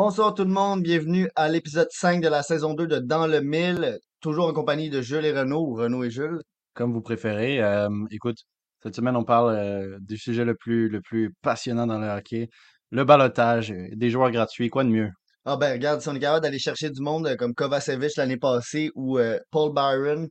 [0.00, 3.40] Bonsoir tout le monde, bienvenue à l'épisode 5 de la saison 2 de Dans le
[3.40, 6.40] Mille, toujours en compagnie de Jules et Renaud, ou Renaud et Jules.
[6.74, 7.62] Comme vous préférez.
[7.62, 8.38] Euh, écoute,
[8.82, 12.48] cette semaine, on parle euh, du sujet le plus, le plus passionnant dans le hockey,
[12.90, 15.10] le balotage, des joueurs gratuits, quoi de mieux?
[15.46, 18.36] Ah ben regarde, si on est capable d'aller chercher du monde euh, comme Kovacevic l'année
[18.36, 20.28] passée ou euh, Paul Byron,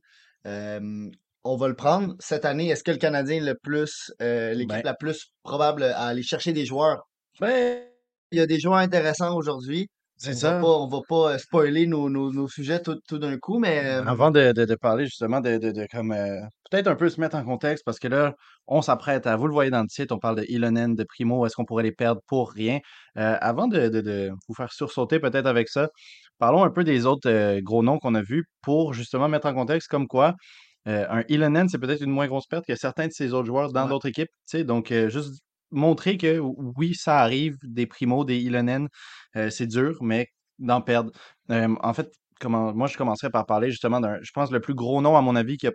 [1.42, 2.14] on va le prendre.
[2.20, 5.82] Cette année, est-ce que le Canadien est le plus, euh, l'équipe Ben, la plus probable
[5.84, 7.08] à aller chercher des joueurs?
[7.40, 7.82] ben,
[8.30, 9.88] Il y a des joueurs intéressants aujourd'hui.
[10.20, 10.60] C'est On va ça.
[10.60, 13.82] pas, on va pas euh, spoiler nos, nos, nos sujets tout, tout d'un coup, mais
[13.86, 16.40] euh, Avant de, de, de parler justement de, comme euh,
[16.70, 18.34] peut-être un peu se mettre en contexte parce que là,
[18.66, 21.46] on s'apprête à, vous le voyez dans le titre, on parle de Ilonen, de Primo,
[21.46, 22.80] est-ce qu'on pourrait les perdre pour rien?
[23.16, 25.88] Euh, avant de, vous faire sursauter peut-être avec ça,
[26.38, 29.54] parlons un peu des autres euh, gros noms qu'on a vus pour justement mettre en
[29.54, 30.34] contexte comme quoi
[30.86, 33.84] un Ilonen, c'est peut-être une moins grosse perte que certains de ces autres joueurs dans
[33.84, 33.88] ouais.
[33.90, 34.30] d'autres équipes.
[34.48, 34.64] tu sais.
[34.64, 35.40] Donc, juste
[35.70, 38.88] montrer que oui, ça arrive, des Primo, des Ilonen,
[39.36, 41.12] euh, c'est dur, mais d'en perdre.
[41.50, 44.74] Euh, en fait, comment, moi, je commencerai par parler justement d'un, je pense, le plus
[44.74, 45.72] gros nom, à mon avis, qui a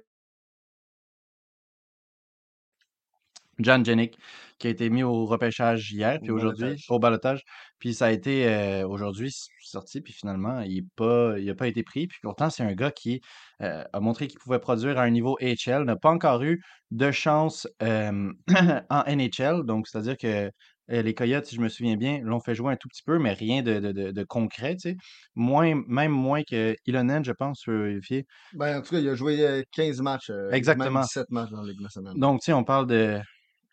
[3.60, 4.18] Jan Jenik,
[4.60, 7.44] qui a été mis au repêchage hier, puis Au aujourd'hui, au balotage.
[7.80, 11.68] Puis ça a été euh, aujourd'hui sorti, puis finalement, il n'a pas, il a pas
[11.68, 12.08] été pris.
[12.08, 13.22] Puis pourtant, c'est un gars qui
[13.62, 16.62] euh, a montré qu'il pouvait produire à un niveau AHL, n'a pas encore eu
[16.92, 18.32] de chance euh,
[18.90, 19.64] en NHL.
[19.66, 20.52] Donc, c'est-à-dire que
[20.92, 23.18] euh, les Coyotes, si je me souviens bien, l'ont fait jouer un tout petit peu,
[23.18, 24.98] mais rien de, de, de, de concret, tu sais.
[25.34, 28.26] Moins, même moins que Ilonen, je pense, je vérifier.
[28.54, 31.02] Ben, en tout cas, il a joué euh, 15 matchs, Exactement.
[31.02, 32.14] 17 matchs dans la Ligue nationale.
[32.18, 33.20] Donc, tu sais, on parle de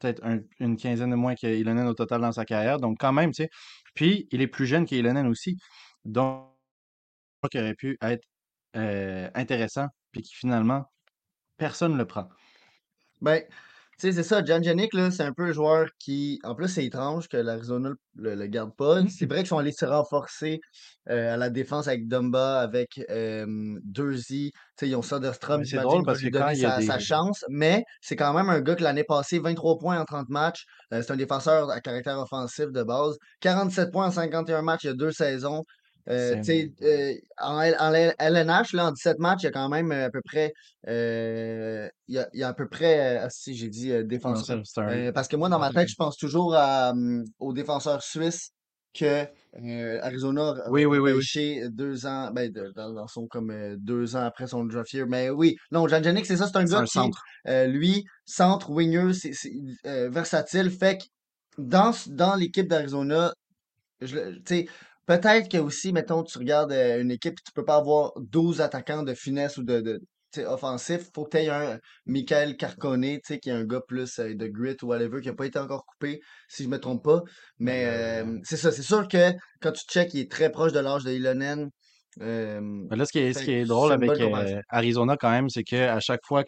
[0.02, 2.78] peut-être un- une quinzaine de moins qu'Ilonen au total dans sa carrière.
[2.80, 3.50] Donc, quand même, tu sais.
[3.94, 5.58] Puis, il est plus jeune qu'Ilonen aussi.
[6.04, 6.48] Donc,
[7.50, 8.24] qui aurait pu être
[8.76, 10.84] euh, intéressant, puis qui finalement,
[11.58, 12.28] personne ne le prend.
[13.22, 13.42] Ben,
[14.02, 14.44] sais, c'est ça.
[14.44, 16.38] Jan Jenik, là, c'est un peu un joueur qui.
[16.44, 19.02] En plus, c'est étrange que l'Arizona le, le- garde pas.
[19.08, 20.60] C'est vrai qu'ils sont allés se renforcer
[21.08, 23.46] euh, à la défense avec Dumba, avec euh,
[24.78, 27.44] sais, ils ont Soderstrom, c'est drôle parce que quand il a sa, chance.
[27.48, 30.64] Mais c'est quand même un gars que l'année passée, 23 points en 30 matchs.
[30.92, 33.16] Euh, c'est un défenseur à caractère offensif de base.
[33.40, 35.64] 47 points en 51 matchs il y a deux saisons.
[36.08, 36.42] Euh,
[36.82, 40.10] euh, en, en LNH, là, en 17 matchs, il y a quand même euh, à
[40.10, 40.52] peu près
[40.88, 44.62] euh, il y a, il y a à peu près, ah, si j'ai dit défenseur.
[45.14, 48.50] parce que moi, dans ma tête, je pense toujours à, hum, aux défenseurs suisses
[48.94, 49.26] que
[50.02, 51.60] Arizona a Oui, oui, oui, oui.
[51.70, 55.06] deux ans, ben, de- dans, dans son comme deux ans après son draft year.
[55.08, 57.22] Mais oui, non, Jan Jenik, c'est ça, c'est un gars un qui, centre.
[57.46, 59.32] lui, centre, winger, c'est
[60.10, 60.70] versatile.
[60.70, 61.04] Fait que
[61.58, 63.32] dans, dans l'équipe d'Arizona,
[64.00, 64.66] je le- tu sais,
[65.18, 69.02] peut-être que aussi, mettons, tu regardes euh, une équipe, tu peux pas avoir 12 attaquants
[69.02, 70.00] de finesse ou de, de
[70.46, 71.10] offensif.
[71.14, 74.34] Faut que tu aies un Michael Carcone, tu sais, qui est un gars plus euh,
[74.34, 77.22] de grit ou whatever, qui a pas été encore coupé, si je me trompe pas.
[77.58, 80.80] Mais euh, c'est ça, c'est sûr que quand tu check, il est très proche de
[80.80, 81.70] l'âge de Ilonen.
[82.20, 85.30] Euh, là, ce qui est, ce fait qui que est drôle avec euh, Arizona quand
[85.30, 86.44] même, c'est qu'à chaque fois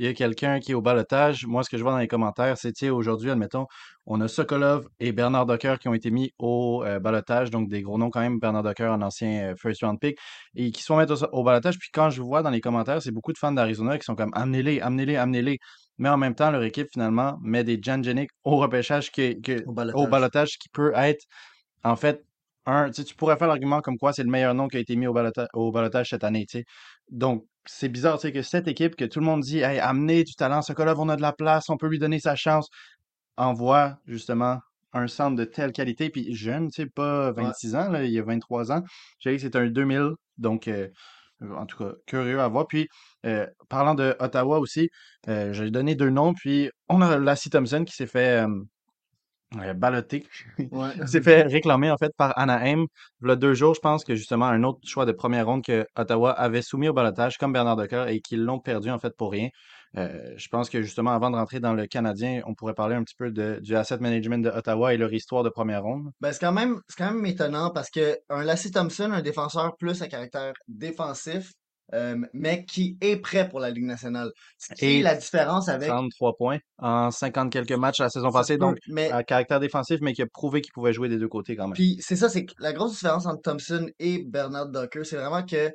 [0.00, 2.08] qu'il y a quelqu'un qui est au balotage, moi, ce que je vois dans les
[2.08, 3.66] commentaires, c'est, tu sais, aujourd'hui, admettons,
[4.06, 7.82] on a Sokolov et Bernard Docker qui ont été mis au euh, balotage, donc des
[7.82, 10.18] gros noms quand même, Bernard Docker, un ancien euh, first round pick,
[10.54, 11.78] et qui font mettre au, au balotage.
[11.78, 14.30] Puis quand je vois dans les commentaires, c'est beaucoup de fans d'Arizona qui sont comme
[14.34, 15.58] amenez-les, amenez-les, amenez-les.
[15.98, 19.62] Mais en même temps, leur équipe, finalement, met des Jan Jenik au repêchage, qui, qui-
[19.66, 20.56] Au au balotage.
[20.58, 21.24] qui peut être
[21.84, 22.24] en fait,
[22.66, 25.06] un, tu pourrais faire l'argument comme quoi c'est le meilleur nom qui a été mis
[25.06, 26.64] au balota- au balotage cette année, tu sais.
[27.10, 30.24] Donc, c'est bizarre, tu sais, que cette équipe, que tout le monde dit, hey, amenez
[30.24, 32.68] du talent, ce gars-là, on a de la place, on peut lui donner sa chance,
[33.36, 34.58] envoie justement
[34.92, 37.44] un centre de telle qualité, puis jeune, tu sais, pas Ouais.
[37.44, 38.82] 26 ans, là, il y a 23 ans.
[39.20, 40.88] J'ai dit que c'est un 2000, donc, euh,
[41.56, 42.66] en tout cas, curieux à voir.
[42.66, 42.88] Puis,
[43.26, 44.90] euh, parlant de Ottawa aussi,
[45.28, 48.44] euh, j'ai donné deux noms, puis on a Lassie Thompson qui s'est fait.
[49.58, 50.26] Euh, ballotté.
[50.70, 50.90] Ouais.
[51.00, 52.86] Il s'est fait réclamer en fait par Anaheim.
[53.22, 55.64] Il y a deux jours, je pense que justement un autre choix de première ronde
[55.64, 59.16] que Ottawa avait soumis au balotage, comme Bernard Decker, et qu'ils l'ont perdu en fait
[59.16, 59.48] pour rien.
[59.96, 63.02] Euh, je pense que justement, avant de rentrer dans le Canadien, on pourrait parler un
[63.02, 66.10] petit peu de, du asset management de Ottawa et leur histoire de première ronde.
[66.20, 69.76] Ben, c'est quand même, c'est quand même étonnant parce que un Lassie Thompson, un défenseur
[69.76, 71.52] plus à caractère défensif,
[71.94, 74.30] euh, mais qui est prêt pour la Ligue nationale.
[74.58, 78.30] Ce qui est Et la différence avec, 33 points en 50 quelques matchs la saison
[78.30, 81.28] passée, donc mais à caractère défensif, mais qui a prouvé qu'il pouvait jouer des deux
[81.28, 81.74] côtés quand même.
[81.74, 85.70] puis c'est ça, c'est la grosse différence entre Thompson et Bernard Docker, c'est vraiment que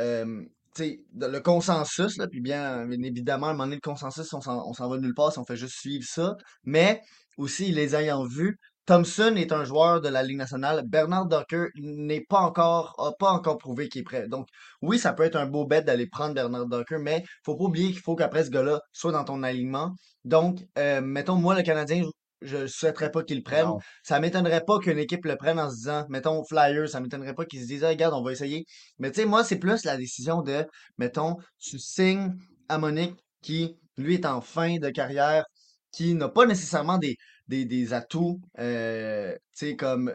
[0.00, 0.42] euh,
[0.78, 4.66] le consensus, là, puis bien, bien évidemment, à un moment donné, le consensus, on s'en
[4.68, 6.36] on s'en va nulle part si on fait juste suivre ça.
[6.64, 7.02] Mais
[7.36, 8.58] aussi, les ayant vus,
[8.90, 10.82] Thompson est un joueur de la Ligue nationale.
[10.84, 14.26] Bernard Docker n'est pas encore, a pas encore prouvé qu'il est prêt.
[14.26, 14.48] Donc,
[14.82, 17.92] oui, ça peut être un beau bet d'aller prendre Bernard Docker, mais faut pas oublier
[17.92, 19.94] qu'il faut qu'après ce gars-là soit dans ton alignement.
[20.24, 22.02] Donc, euh, mettons, moi, le Canadien,
[22.42, 23.66] je ne souhaiterais pas qu'il le prenne.
[23.66, 23.78] Non.
[24.02, 27.44] Ça m'étonnerait pas qu'une équipe le prenne en se disant, mettons, Flyers, ça m'étonnerait pas
[27.44, 28.64] qu'ils se disent, Ah, regarde, on va essayer.
[28.98, 30.66] Mais tu sais, moi, c'est plus la décision de,
[30.98, 32.34] mettons, tu signes
[32.68, 35.44] à Monique qui, lui, est en fin de carrière,
[35.92, 37.16] qui n'a pas nécessairement des,
[37.50, 40.14] des, des atouts, euh, tu sais, comme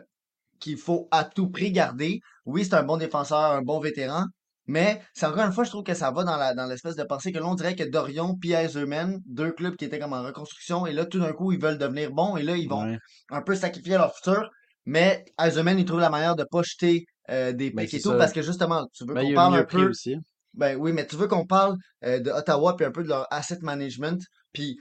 [0.60, 2.20] qu'il faut à tout prix garder.
[2.46, 4.26] Oui, c'est un bon défenseur, un bon vétéran,
[4.68, 7.04] mais c'est encore une fois, je trouve que ça va dans la dans l'espèce de
[7.04, 10.86] pensée que l'on dirait que Dorion puis Eisenman, deux clubs qui étaient comme en reconstruction,
[10.88, 12.98] et là, tout d'un coup, ils veulent devenir bons, et là, ils vont Ouais.
[13.32, 14.50] un peu sacrifier leur futur.
[14.86, 18.12] Mais Eisenman, il trouve la manière de pas jeter euh, des Ben, pics et tout,
[18.12, 18.18] ça.
[18.18, 20.16] parce que justement, tu veux Ben, qu'on parle le un peu aussi.
[20.54, 23.26] ben oui, mais tu veux qu'on parle euh, de Ottawa puis un peu de leur
[23.32, 24.22] asset management.
[24.54, 24.78] Puis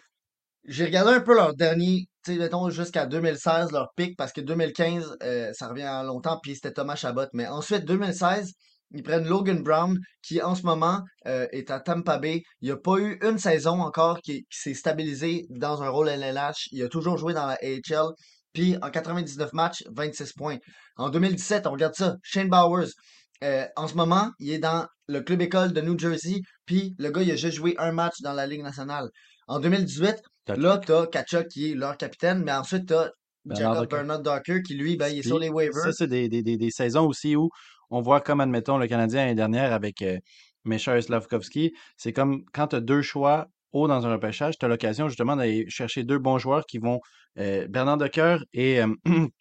[0.66, 5.16] j'ai regardé un peu leur dernier, tu mettons jusqu'à 2016, leur pic, parce que 2015,
[5.22, 7.26] euh, ça revient longtemps, puis c'était Thomas Chabot.
[7.32, 8.52] Mais ensuite, 2016,
[8.92, 12.42] ils prennent Logan Brown, qui en ce moment euh, est à Tampa Bay.
[12.60, 16.68] Il n'a pas eu une saison encore qui, qui s'est stabilisé dans un rôle LLH.
[16.70, 18.12] Il a toujours joué dans la AHL.
[18.52, 20.58] Puis en 99 matchs, 26 points.
[20.96, 22.90] En 2017, on regarde ça, Shane Bowers.
[23.42, 27.10] euh, en ce moment, il est dans le club école de New Jersey, puis le
[27.10, 29.08] gars, il a juste joué un match dans la Ligue nationale.
[29.48, 30.14] En 2018,
[30.46, 30.62] Kachuk.
[30.62, 33.10] là, t'as Kachuk qui est leur capitaine, mais ensuite, t'as
[33.46, 33.98] Jacob Docker.
[33.98, 35.74] Bernard Docker qui, lui, ben, il est Puis sur les waivers.
[35.82, 37.50] ça, c'est des, des, des, des saisons aussi où
[37.90, 40.18] on voit comme, admettons, le Canadien l'année dernière avec euh,
[40.64, 41.72] Mesha Slavkovski.
[41.96, 45.36] C'est comme quand tu as deux choix haut dans un repêchage, tu as l'occasion justement
[45.36, 47.00] d'aller chercher deux bons joueurs qui vont.
[47.38, 48.86] euh, Bernard Decker et euh,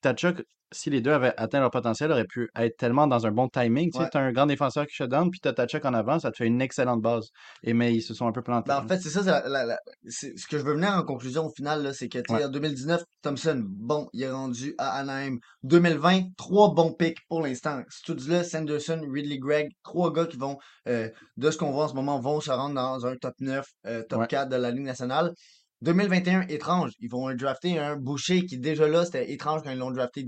[0.73, 3.91] si les deux avaient atteint leur potentiel, auraient pu être tellement dans un bon timing.
[3.91, 4.05] Tu Ouais.
[4.11, 6.37] sais, as un grand défenseur qui shutdown, puis tu as Tkachuk en avant, ça te
[6.37, 7.29] fait une excellente base.
[7.63, 8.67] Et mais ils se sont un peu plantés.
[8.69, 10.89] Ben, en fait, c'est ça, c'est la- la- la- c'est- ce que je veux venir
[10.91, 12.43] en conclusion au final, c'est que, Ouais.
[12.45, 15.37] en 2019, Thompson, bon, il est rendu à Anaheim.
[15.63, 17.81] 2020, trois bons picks pour l'instant.
[17.89, 21.93] Studzla, Sanderson, Ridley Gregg, trois gars qui vont, euh, de ce qu'on voit en ce
[21.93, 24.27] moment, vont se rendre dans un top 9, euh, top Ouais.
[24.27, 25.31] 4 de la Ligue nationale.
[25.83, 26.91] 2021, étrange.
[26.99, 30.25] Ils vont drafter un Boucher qui, déjà là, c'était étrange quand ils l'ont drafté.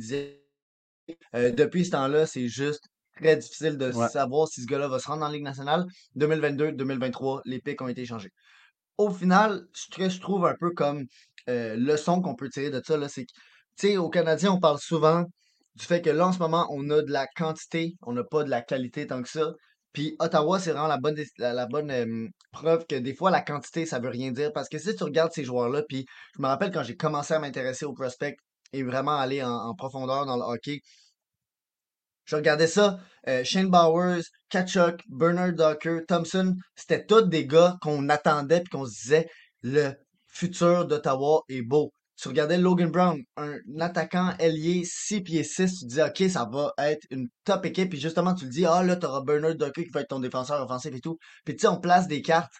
[1.36, 2.84] Euh, depuis ce temps-là, c'est juste
[3.16, 4.10] très difficile de Ouais.
[4.10, 5.86] savoir si ce gars-là va se rendre en Ligue nationale.
[6.16, 8.32] 2022, 2023, les picks ont été échangés
[8.98, 11.06] au final, ce que je trouve un peu comme
[11.50, 13.32] euh, leçon qu'on peut tirer de ça, là, c'est que,
[13.78, 15.26] tu sais, au Canadien, on parle souvent
[15.76, 18.44] du fait que là, en ce moment, on a de la quantité, on n'a pas
[18.44, 19.52] de la qualité tant que ça.
[19.96, 24.32] Puis Ottawa, c'est vraiment la bonne, preuve que des fois, la quantité, ça veut rien
[24.32, 24.52] dire.
[24.54, 26.06] Parce que si tu regardes ces joueurs-là, puis
[26.36, 28.36] je me rappelle quand j'ai commencé à m'intéresser au prospect
[28.74, 30.82] et vraiment aller en, en profondeur dans le hockey,
[32.26, 33.00] je regardais ça,
[33.30, 38.86] euh, Shane Bowers, Kachuk, Bernard Docker, Thompson, c'était tous des gars qu'on attendait puis qu'on
[38.86, 39.30] se disait
[39.62, 39.94] le
[40.28, 41.94] futur d'Ottawa est beau.
[42.18, 46.74] Tu regardais Logan Brown, un attaquant ailier 6 pieds 6, tu disais OK, ça va
[46.78, 49.84] être une top équipe puis justement tu le dis ah là tu auras Bernard Docker
[49.84, 51.18] qui va être ton défenseur offensif et tout.
[51.44, 52.54] Puis tu sais on place des cartes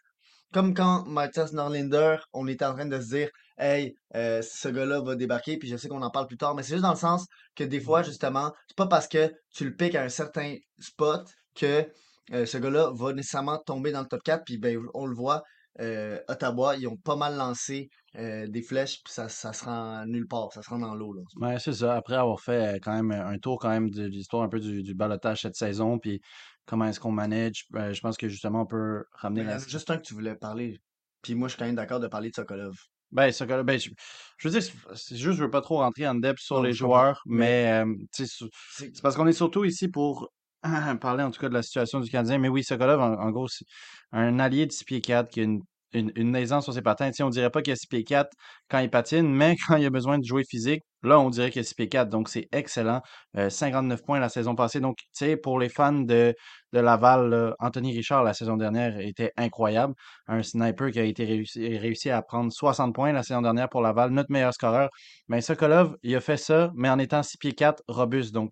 [0.56, 5.02] comme quand Matthias Norlinder, on était en train de se dire Hey, euh, ce gars-là
[5.02, 6.98] va débarquer, puis je sais qu'on en parle plus tard, mais c'est juste dans le
[6.98, 7.26] sens
[7.56, 11.26] que des fois, justement, c'est pas parce que tu le piques à un certain spot
[11.56, 11.86] que
[12.34, 15.44] euh, ce gars-là va nécessairement tomber dans le top 4, puis ben, on le voit,
[15.82, 20.06] euh, Ottawa, ils ont pas mal lancé euh, des flèches, puis ça, ça se rend
[20.06, 21.24] nulle part, ça se rend dans l'eau, ce.
[21.36, 21.96] Ouais, c'est ça.
[21.96, 24.84] Après avoir fait euh, quand même un tour quand même de l'histoire un peu du,
[24.84, 26.22] du balotage cette saison, puis
[26.66, 29.52] comment est-ce qu'on manage, euh, je pense que justement on peut ramener il y en
[29.52, 29.58] la...
[29.58, 30.80] a juste un que tu voulais parler,
[31.22, 32.76] puis moi, je suis quand même d'accord de parler de Sokolov.
[33.12, 33.90] Ben, gars-là, ben, je,
[34.38, 36.74] je veux dire, c'est juste, je veux pas trop rentrer en depth sur Non, les
[36.74, 40.32] joueurs, mais c'est parce qu'on est surtout ici pour
[41.02, 42.38] parler en tout cas de la situation du Canadien.
[42.38, 43.66] Mais oui, Sokolov, en, gros, c'est
[44.12, 45.62] un allié de 6 pieds 4 qui a une,
[45.94, 47.10] une, aisance sur ses patins.
[47.10, 48.30] Tu sais, on dirait pas qu'il a 6 pieds 4
[48.70, 51.62] quand il patine, mais quand il a besoin de jouer physique, là, on dirait qu'il
[51.62, 52.10] a 6 pieds 4.
[52.10, 53.02] Donc, c'est excellent.
[53.38, 54.80] Euh, 59 points la saison passée.
[54.80, 54.98] Donc,
[55.44, 56.34] pour les fans de,
[56.74, 59.94] de Laval, Anthony Richard, la saison dernière, était incroyable.
[60.28, 64.12] Un sniper qui a été réussi, à prendre 60 points la saison dernière pour Laval,
[64.12, 64.90] notre meilleur scoreur.
[65.28, 68.34] Mais Sokolov, il a fait ça, mais en étant 6 pieds 4, robuste.
[68.34, 68.52] Donc,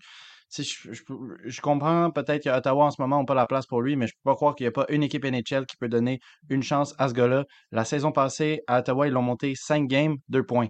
[0.62, 0.94] je,
[1.44, 4.14] je, comprends peut-être qu'Ottawa en ce moment n'a pas la place pour lui, mais je
[4.14, 6.20] peux pas croire qu'il n'y a pas une équipe NHL qui peut donner
[6.50, 7.46] une chance à ce gars-là.
[7.72, 10.68] La saison passée, à Ottawa, ils l'ont monté 5 games, 2 points.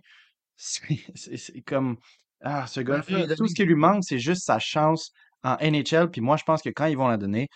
[0.58, 1.98] C'est comme.
[2.42, 5.12] Ah, ce Ouais, gars-là, tout ce qui lui manque, c'est juste sa chance
[5.44, 6.10] en NHL.
[6.12, 7.48] Puis moi, je pense que quand ils vont la donner,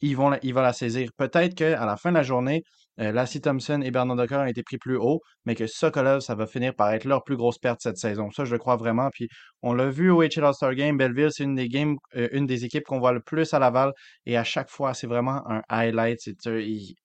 [0.00, 1.10] ils vont la, il va la saisir.
[1.16, 2.62] Peut-être qu'à la fin de la journée,
[3.00, 6.34] euh, Lassie Thompson et Bernard Docker ont été pris plus haut, mais que Sokolov, ça
[6.34, 8.30] va finir par être leur plus grosse perte cette saison.
[8.30, 9.08] Ça, je le crois vraiment.
[9.12, 9.28] Puis
[9.62, 10.96] on l'a vu au HL All-Star Game.
[10.96, 13.92] Belleville, c'est une des games, euh, une des équipes qu'on voit le plus à Laval.
[14.26, 16.18] Et à chaque fois, c'est vraiment un highlight.
[16.20, 16.36] C'est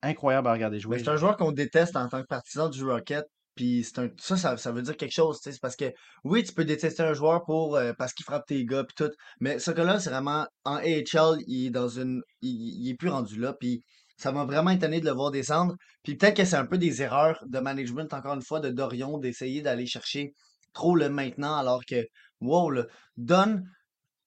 [0.02, 1.00] incroyable à regarder jouer.
[1.00, 3.26] c'est un joueur qu'on déteste en tant que partisan du Rocket.
[3.56, 5.54] Puis c'est un, ça, ça, ça veut dire quelque chose, tu sais.
[5.54, 5.94] C'est parce que,
[6.26, 9.14] oui, tu peux détester un joueur pour, euh, parce qu'il frappe tes gars, puis tout.
[9.40, 13.08] Mais ce gars-là, c'est vraiment, en AHL, il est dans une, il, il est plus
[13.08, 13.54] rendu là.
[13.58, 13.82] Puis
[14.18, 15.76] ça m'a vraiment étonné de le voir descendre.
[16.04, 19.18] Puis peut-être que c'est un peu des erreurs de management, encore une fois, de Dorion,
[19.18, 20.34] d'essayer d'aller chercher
[20.74, 22.06] trop le maintenant, alors que,
[22.42, 22.86] wow, là,
[23.18, 23.64] donne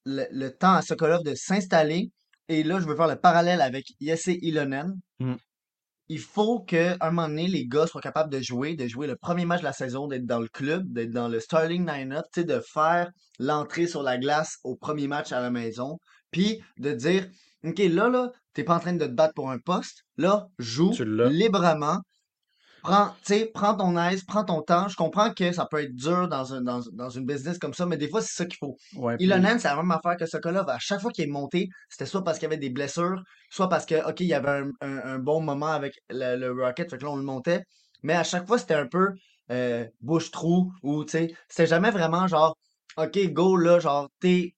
[0.04, 2.11] le, le temps à Sokolov de s'installer.
[2.49, 4.95] Et là, je veux faire le parallèle avec Jesse Ilonen.
[5.21, 5.35] Mm.
[6.11, 9.16] Il faut qu'à un moment donné, les gars soient capables de jouer, de jouer le
[9.16, 12.40] premier match de la saison, d'être dans le club, d'être dans le starting line-up, tu
[12.40, 15.99] sais, de faire l'entrée sur la glace au premier match à la maison,
[16.30, 17.26] puis de dire,
[17.65, 20.93] OK, là, là, t'es pas en train de te battre pour un poste, là, joue
[21.29, 21.99] librement,
[22.83, 23.15] prends,
[23.55, 24.88] prends ton aise, prends ton temps.
[24.88, 27.85] Je comprends que ça peut être dur dans, un, dans, dans une business comme ça,
[27.87, 28.77] mais des fois, c'est ça qu'il faut.
[28.95, 30.69] Ouais, puis- Ilonen, c'est la même affaire que Sokolov.
[30.69, 33.69] À chaque fois qu'il est monté, c'était soit parce qu'il y avait des blessures, soit
[33.69, 36.88] parce que, OK, il y avait un, un- un bon moment avec le, le Rocket,
[36.91, 37.62] fait que là, on le montait.
[38.05, 39.09] Mais à chaque fois, c'était un peu
[39.50, 42.57] euh, bouche-trou, ou, tu sais, c'était jamais vraiment genre,
[42.97, 44.55] OK, go, là, genre, t'es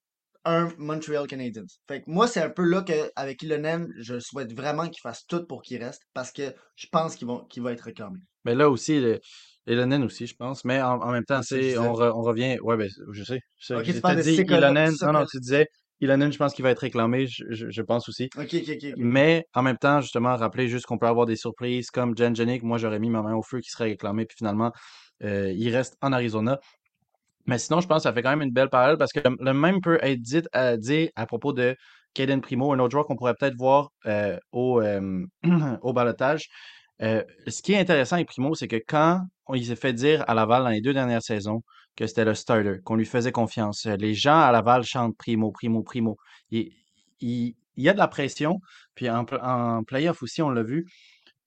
[0.50, 1.64] un Montreal Canadiens.
[1.88, 5.26] Fait que moi, c'est un peu là que avec Ilonen, je souhaite vraiment qu'il fasse
[5.26, 8.18] tout pour qu'il reste, parce que je pense qu'il va, va être réclamé.
[8.44, 9.20] Mais là aussi, le,
[9.66, 10.64] Ilonen aussi, je pense.
[10.64, 12.58] Mais en, en même temps, C'est on, re- on revient.
[12.60, 13.40] Ouais, ben, je sais.
[13.58, 13.74] Je
[14.36, 14.92] tu Ilonen.
[15.02, 15.66] Non, non, tu disais
[16.00, 17.26] Ilonen, je pense qu'il va être réclamé.
[17.26, 18.28] Je, je- je pense aussi.
[18.96, 22.62] Mais en même temps, justement, rappeler juste qu'on peut avoir des surprises comme Jen Jenick.
[22.62, 24.24] Moi, j'aurais mis ma main au feu qui serait réclamé.
[24.24, 24.72] Puis finalement,
[25.22, 26.58] euh, il reste en Arizona.
[27.50, 29.52] Mais sinon, je pense que ça fait quand même une belle parole parce que le,
[29.54, 30.74] même peut être dit à,
[31.16, 31.76] à propos de
[32.14, 35.26] Caden Primo, un autre joueur qu'on pourrait peut-être voir euh, au, euh,
[35.82, 36.48] au balotage.
[37.02, 39.22] Euh, ce qui est intéressant avec Primo, c'est que quand
[39.54, 41.62] il s'est fait dire à Laval dans les deux dernières saisons
[41.96, 45.82] que c'était le starter, qu'on lui faisait confiance, les gens à Laval chantent Primo, Primo,
[45.82, 46.16] Primo.
[46.50, 46.70] Il,
[47.20, 48.60] il- y a de la pression,
[48.94, 50.86] puis en, en playoff aussi, on l'a vu,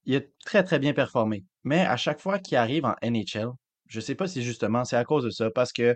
[0.05, 1.45] il a très, très bien performé.
[1.63, 3.49] Mais à chaque fois qu'il arrive en NHL,
[3.93, 5.95] je sais pas si justement c'est à cause de ça, parce que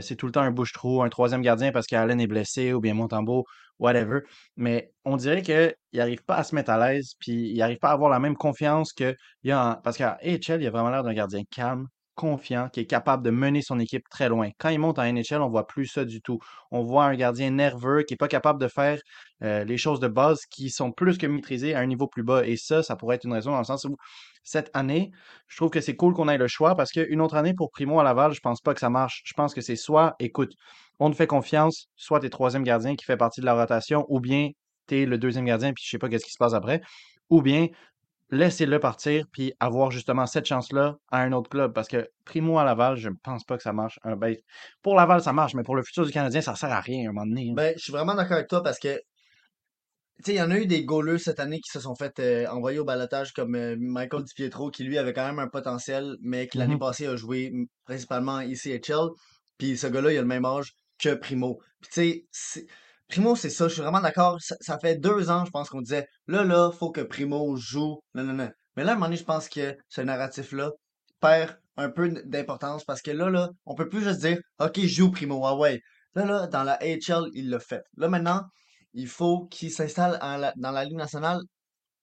[0.00, 2.94] c'est tout le temps un bouche-trou, un troisième gardien parce qu'Allen est blessé ou bien
[2.94, 3.44] Montembeau,
[3.78, 4.20] whatever.
[4.56, 7.90] Mais on dirait qu'il n'arrive pas à se mettre à l'aise, puis il n'arrive pas
[7.90, 11.02] à avoir la même confiance que y a en- Parce qu'à il a vraiment l'air
[11.04, 11.86] d'un gardien calme,
[12.18, 14.50] confiant, qui est capable de mener son équipe très loin.
[14.58, 16.40] Quand il monte en NHL, on voit plus ça du tout.
[16.72, 19.00] On voit un gardien nerveux qui est pas capable de faire
[19.44, 22.44] euh, les choses de base qui sont plus que maîtrisées à un niveau plus bas.
[22.44, 23.96] Et ça, ça pourrait être une raison dans le sens où
[24.42, 25.12] cette année,
[25.46, 28.00] je trouve que c'est cool qu'on ait le choix parce qu'une autre année pour Primo
[28.00, 29.22] à Laval, je pense pas que ça marche.
[29.24, 30.52] Je pense que c'est soit, écoute,
[30.98, 34.18] on te fait confiance, soit t'es troisième gardien qui fait partie de la rotation, ou
[34.18, 34.50] bien
[34.88, 36.80] t'es le deuxième gardien puis je sais pas qu'est-ce qui se passe après,
[37.30, 37.68] ou bien
[38.30, 42.64] laissez-le partir puis avoir justement cette chance-là à un autre club parce que Primo à
[42.64, 43.98] Laval, je ne pense pas que ça marche.
[44.06, 44.36] Euh, ben,
[44.82, 47.10] pour Laval, ça marche, mais pour le futur du Canadien, ça sert à rien à
[47.10, 47.50] un moment donné.
[47.50, 47.54] hein.
[47.54, 49.00] Ben, je suis vraiment d'accord avec toi parce que,
[50.18, 52.18] tu sais, il y en a eu des goalers cette année qui se sont fait
[52.18, 56.16] euh, envoyer au balotage comme euh, Michael DiPietro qui lui avait quand même un potentiel,
[56.20, 56.80] mais qui l'année Mhm.
[56.80, 57.52] passée a joué
[57.84, 59.10] principalement en ECHL.
[59.58, 61.60] Puis ce gars-là, il a le même âge que Primo.
[61.80, 62.66] Puis tu sais,
[63.08, 64.36] Primo, c'est ça, je suis vraiment d'accord.
[64.40, 68.00] Ça, ça fait deux ans, je pense qu'on disait, là, là, faut que Primo joue.
[68.14, 68.50] Non, non, non.
[68.76, 70.70] Mais là, à un moment donné, je pense que ce narratif-là
[71.20, 75.10] perd un peu d'importance parce que là, là, on peut plus juste dire, OK, joue
[75.10, 75.80] Primo, ah ouais.
[76.14, 77.82] Là, là, dans la AHL, il l'a fait.
[77.96, 78.42] Là, maintenant,
[78.92, 80.18] il faut qu'il s'installe
[80.56, 81.40] dans la Ligue nationale.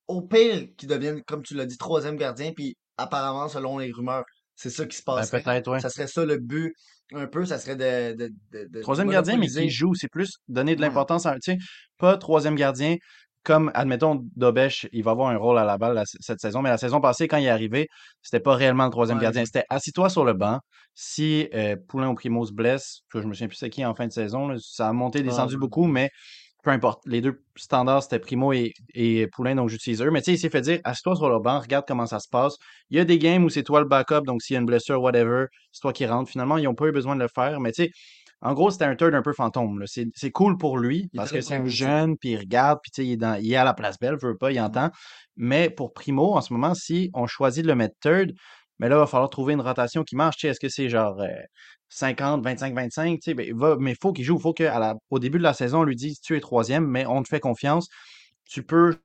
[0.07, 2.51] Au pire, qu'il devienne, comme tu l'as dit, troisième gardien.
[2.55, 4.23] Puis apparemment, selon les rumeurs,
[4.55, 5.79] c'est ça qui se Ben, peut-être, ouais.
[5.79, 6.73] Ça serait ça le but,
[7.13, 7.45] un peu.
[7.45, 10.81] Ça serait de, de, de, de Troisième gardien, mais qui joue, c'est plus donner de
[10.81, 11.35] l'importance à un.
[11.35, 11.57] Tu sais,
[11.97, 12.97] pas troisième gardien
[13.43, 16.69] comme, admettons, Dobesch, il va avoir un rôle à la balle la- cette saison, mais
[16.69, 17.87] la saison passée, quand il est arrivé,
[18.23, 19.45] c'était pas réellement le troisième Ouais, gardien.
[19.45, 20.59] C'était assis-toi sur le banc.
[20.95, 24.07] Si euh, Poulain ou Primo se blesse, je me souviens plus c'est qui en fin
[24.07, 25.59] de saison, là, ça a monté, descendu ouais.
[25.59, 26.09] beaucoup, mais
[26.65, 27.01] peu importe.
[27.05, 30.11] Les deux standards, c'était Primo et, et Poulain, donc j'utilise eux.
[30.11, 32.27] Mais tu sais, il s'est fait dire, assis-toi sur le banc, regarde comment ça se
[32.27, 32.55] passe.
[32.89, 34.65] Il y a des games où c'est toi le backup, donc s'il y a une
[34.65, 36.29] blessure, whatever, c'est toi qui rentre.
[36.29, 37.91] Finalement, ils n'ont pas eu besoin de le faire, mais tu sais,
[38.41, 39.83] en gros, c'était un third un peu fantôme.
[39.87, 43.07] C'est cool pour lui parce que c'est un jeune, puis il regarde, puis tu sais,
[43.07, 44.65] il est, dans, il est à la place belle, veut pas, il Mhm.
[44.65, 44.89] entend.
[45.37, 48.31] Mais pour Primo, en ce moment, si on choisit de le mettre third,
[48.79, 50.43] mais là, il va falloir trouver une rotation qui marche.
[50.45, 51.29] Est-ce que c'est genre euh,
[51.89, 53.15] 50, 25, 25?
[53.15, 54.35] Tu sais, ben, va, mais il faut qu'il joue.
[54.37, 57.23] Il faut qu'au début de la saison, on lui dise tu es troisième, mais on
[57.23, 57.87] te fait confiance.
[58.45, 58.95] Tu peux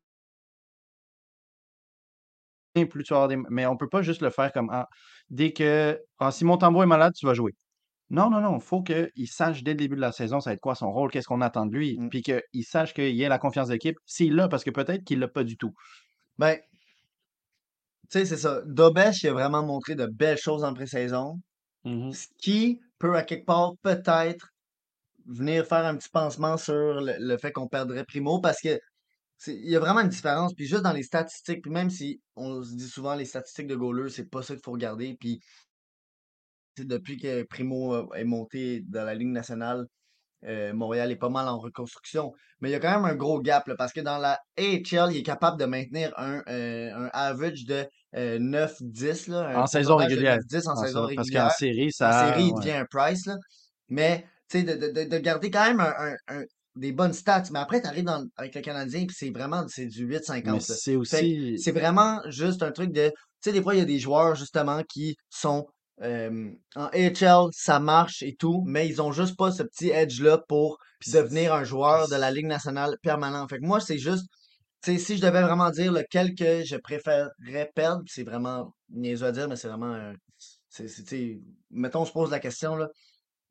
[2.88, 3.36] plus tu des...
[3.50, 4.88] Mais on peut pas juste le faire comme ah,
[5.28, 7.52] dès que ah, si mon tambour est malade, tu vas jouer.
[8.10, 10.54] Non, non, non, il faut qu'il sache dès le début de la saison, ça va
[10.54, 12.08] être quoi son rôle, qu'est-ce qu'on attend de lui, Mm.
[12.10, 15.28] puis qu'il sache qu'il ait la confiance d'équipe, s'il l'a, parce que peut-être qu'il l'a
[15.28, 15.72] pas du tout.
[16.38, 16.58] Ben,
[18.18, 18.62] sais, c'est ça.
[18.66, 21.40] Dobesh, il a vraiment montré de belles choses en pré-saison.
[21.84, 22.12] Mhm.
[22.12, 24.48] Ce qui peut, à quelque part, peut-être
[25.26, 28.78] venir faire un petit pansement sur le, le fait qu'on perdrait Primo parce que
[29.46, 30.54] il y a vraiment une différence.
[30.54, 33.76] Puis juste dans les statistiques, puis même si on se dit souvent les statistiques de
[33.76, 35.16] goalers, c'est pas ça qu'il faut regarder.
[35.18, 35.40] Puis
[36.78, 39.86] depuis que Primo euh, est monté dans la Ligue nationale,
[40.46, 42.32] euh, Montréal est pas mal en reconstruction.
[42.60, 45.12] Mais il y a quand même un gros gap là, parce que dans la AHL,
[45.12, 49.66] il est capable de maintenir un, euh, un average de euh, 9-10, là, un En
[49.66, 50.38] saison régulière.
[50.38, 51.50] 9-10 en en saison ça, parce qu'en régulière.
[51.52, 52.28] série, En ça.
[52.28, 52.60] série, il ouais.
[52.60, 53.36] devient un price, là.
[53.88, 56.42] Mais, tu sais, de, de, de, de garder quand même un,
[56.76, 57.44] des bonnes stats.
[57.52, 60.44] Mais après, tu arrives avec le Canadien, puis c'est vraiment c'est du Mais 8-50.
[60.46, 60.60] là.
[60.60, 61.58] c'est aussi.
[61.58, 63.08] c'est vraiment juste un truc de.
[63.08, 65.66] Tu sais, des fois, il y a des joueurs, justement, qui sont
[66.02, 70.38] euh, en AHL, ça marche et tout, mais ils ont juste pas ce petit edge-là
[70.48, 70.78] pour
[71.12, 73.46] devenir un joueur de la Ligue nationale permanent.
[73.48, 74.26] Fait que moi, c'est juste.
[74.82, 79.26] Tu sais, si je devais vraiment dire lequel que je préférerais perdre, c'est vraiment niaiseux
[79.26, 80.14] à dire, mais c'est vraiment.
[81.70, 82.88] mettons, on se pose la question, là.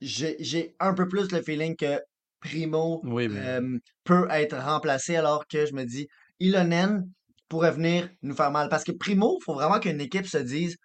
[0.01, 2.00] J'ai, un peu plus le feeling que
[2.39, 6.08] Primo Oui, euh, peut être remplacé alors que je me dis,
[6.39, 7.06] Ilonen
[7.50, 8.70] pourrait venir nous faire mal.
[8.70, 10.77] Parce que Primo, il faut vraiment qu'une équipe se dise.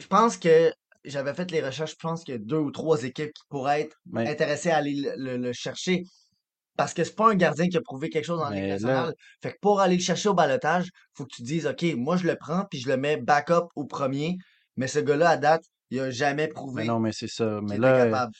[0.00, 0.72] Je pense que
[1.04, 3.82] j'avais fait les recherches, je pense qu'il y a deux ou trois équipes qui pourraient
[3.82, 6.04] être Mais, intéressées à aller le, le- le chercher.
[6.76, 9.14] Parce que c'est pas un gardien qui a prouvé quelque chose en Ligue là, nationale.
[9.42, 12.26] Fait que pour aller le chercher au balotage, faut que tu dises, OK, moi je
[12.26, 14.36] le prends puis je le mets backup au premier.
[14.76, 17.60] Mais ce gars-là, à date, il a jamais mais prouvé non, mais c'est ça.
[17.62, 18.32] Mais là, capable.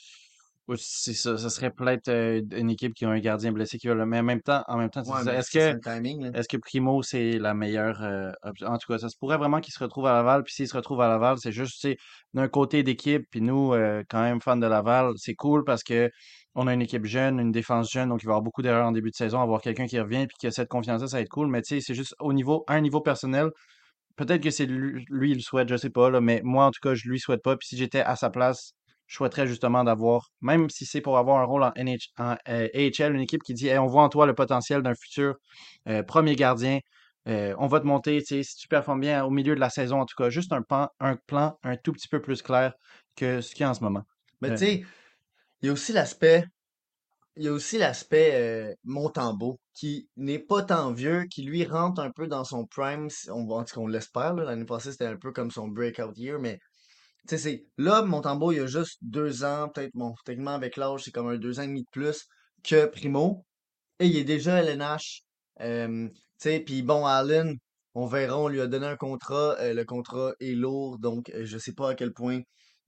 [0.69, 1.37] Oui, c'est ça.
[1.37, 4.05] Ça serait peut-être euh, une équipe qui a un gardien blessé qui va le.
[4.05, 6.37] Mais en même temps, en même temps, c'est Ouais, Est-ce ça, c'est que.
[6.37, 8.67] Est-ce que Primo, c'est la meilleure euh, option?
[8.67, 10.43] En tout cas, ça se pourrait vraiment qu'il se retrouve à Laval.
[10.43, 11.97] Puis s'il se retrouve à Laval, c'est juste, tu sais,
[12.33, 16.09] d'un côté d'équipe, puis nous, euh, quand même, fans de Laval, c'est cool parce que
[16.55, 18.87] on a une équipe jeune, une défense jeune, donc il va y avoir beaucoup d'erreurs
[18.87, 19.41] en début de saison.
[19.41, 21.47] Avoir quelqu'un qui revient puis qui a cette confiance-là, ça va être cool.
[21.47, 23.49] Mais tu sais, c'est juste au niveau, à un niveau personnel.
[24.15, 26.71] Peut-être que c'est lui, lui, il le souhaite, je sais pas, là, mais moi, en
[26.71, 27.57] tout cas, je lui souhaite pas.
[27.57, 28.73] Puis si j'étais à sa place,
[29.13, 32.67] je souhaiterais justement d'avoir, même si c'est pour avoir un rôle en, NH, en euh,
[32.73, 35.35] AHL, une équipe qui dit Hey, on voit en toi le potentiel d'un futur
[35.87, 36.79] euh, premier gardien.
[37.27, 40.07] Euh, on va te monter, si tu performes bien au milieu de la saison, en
[40.07, 42.73] tout cas, juste un plan, un plan un tout petit peu plus clair
[43.15, 44.01] que ce qu'il y a en ce moment.
[44.41, 44.83] Mais tu sais,
[45.61, 46.45] il y a aussi l'aspect.
[47.35, 52.11] Il y a aussi l'aspect Montembeau, qui n'est pas tant vieux, qui lui rentre un
[52.11, 54.33] peu dans son prime, on, en tout cas on l'espère.
[54.33, 56.59] L'année passée c'était un peu comme son breakout year, mais
[57.27, 60.77] tu sais, c'est là, Montembeau, il y a juste deux ans, peut-être, bon, techniquement avec
[60.77, 62.25] l'âge, c'est comme un deux ans et demi de plus
[62.63, 63.45] que Primo,
[63.99, 65.21] et il est déjà LNH.
[65.61, 67.55] Euh, tu sais, puis bon, Allen,
[67.95, 71.45] on verra, on lui a donné un contrat, euh, le contrat est lourd, donc euh,
[71.45, 72.41] je sais pas à quel point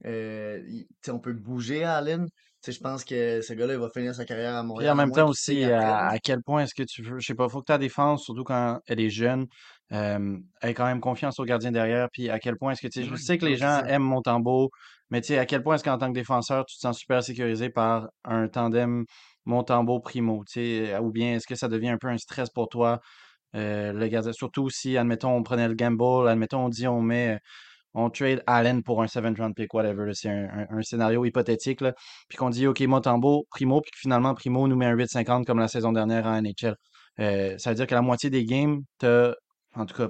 [0.05, 2.25] euh, il- on peut bouger à Allen.
[2.25, 4.97] Tu sais, je pense que ce gars-là, il va finir sa carrière à Montréal, en
[4.99, 7.61] à même temps aussi, à quel point est-ce que tu veux, je sais pas, faut
[7.61, 9.45] que ta défense, surtout quand elle est jeune,
[9.91, 10.37] euh,
[10.75, 13.15] quand même confiance au gardien derrière, puis à quel point est-ce que, tu sais, je
[13.15, 14.69] sais que les gens aiment Montembeau,
[15.11, 17.23] mais tu sais, à quel point est-ce qu'en tant que défenseur, tu te sens super
[17.23, 19.05] sécurisé par un tandem
[19.45, 20.53] Montembeau-Primo, tu
[20.85, 22.99] sais, ou bien est-ce que ça devient un peu un stress pour toi,
[23.55, 27.37] euh, le gardien, surtout si, admettons, on prenait le gamble, admettons, on dit on met,
[27.93, 31.81] on trade Allen pour un 7th round pick, whatever, c'est un, un- un scénario hypothétique,
[31.81, 31.93] là,
[32.27, 35.59] puis qu'on dit, OK, Montembeau, Primo, puis que finalement, Primo nous met un 8,50 comme
[35.59, 36.75] la saison dernière en NHL.
[37.21, 39.33] Euh, ça veut dire que la moitié des games, t'as,
[39.75, 40.09] en tout cas,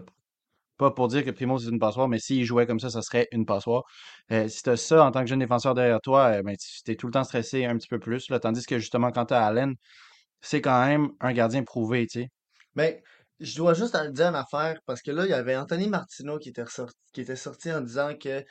[0.78, 3.28] pas pour dire que Primo c'est une passoire, mais s'il jouait comme ça, ça serait
[3.32, 3.84] une passoire.
[4.32, 6.95] Euh, si t'as ça en tant que jeune défenseur derrière toi, euh, ben, tu t'es
[6.95, 9.75] tout le temps stressé un petit peu plus, tandis que justement, quand t'as Allen,
[10.41, 12.30] c'est quand même un gardien prouvé, tu sais.
[12.75, 13.01] Mais
[13.39, 16.39] je dois juste en dire une affaire, parce que là, il y avait Anthony Martineau
[16.39, 18.43] qui était sorti en disant que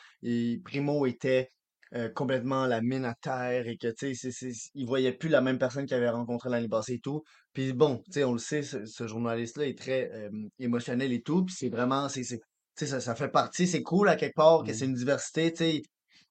[0.65, 1.51] Primo était
[1.95, 5.29] euh, complètement la mine à terre et que, tu sais, c'est- c'est- il voyait plus
[5.29, 7.23] la même personne qu'il avait rencontré l'année passée et tout.
[7.53, 11.23] Puis bon, tu sais, on le sait, ce, ce journaliste-là est très euh, émotionnel et
[11.23, 12.43] tout, puis c'est vraiment, c'est, c'est- tu
[12.77, 14.75] sais, ça, ça fait partie, c'est cool à quelque part que Mm.
[14.75, 15.83] c'est une diversité, tu sais.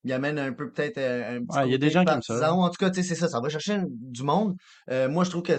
[0.06, 2.04] Il amène un peu peut-être euh, un petit Ouais, il y a des côté gens
[2.04, 2.34] qui aiment ça.
[2.34, 4.56] partisan, ou en tout cas, tu sais, c'est ça, ça va chercher du monde.
[4.90, 5.54] Euh, moi, je trouve que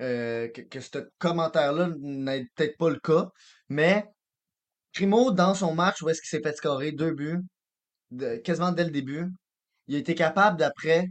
[0.00, 3.28] euh, que, que ce commentaire-là n'est peut-être pas le cas,
[3.68, 4.04] mais
[4.94, 7.38] Primo, dans son match où est-ce qu'il s'est fait scorer deux buts,
[8.10, 9.28] de- quasiment dès le début,
[9.88, 11.08] il a été capable d'après,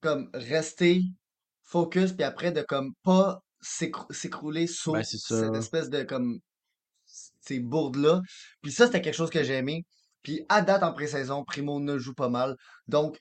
[0.00, 1.02] comme, rester
[1.62, 6.38] focus, puis après, de comme pas s'écrou- s'écrouler Ben, sous c'est cette espèce de, comme,
[7.40, 8.20] ces bourdes-là.
[8.62, 9.84] Puis ça, c'était quelque chose que j'ai aimé.
[10.22, 12.56] Puis à date, en pré-saison, Primo ne joue pas mal.
[12.88, 13.16] Donc,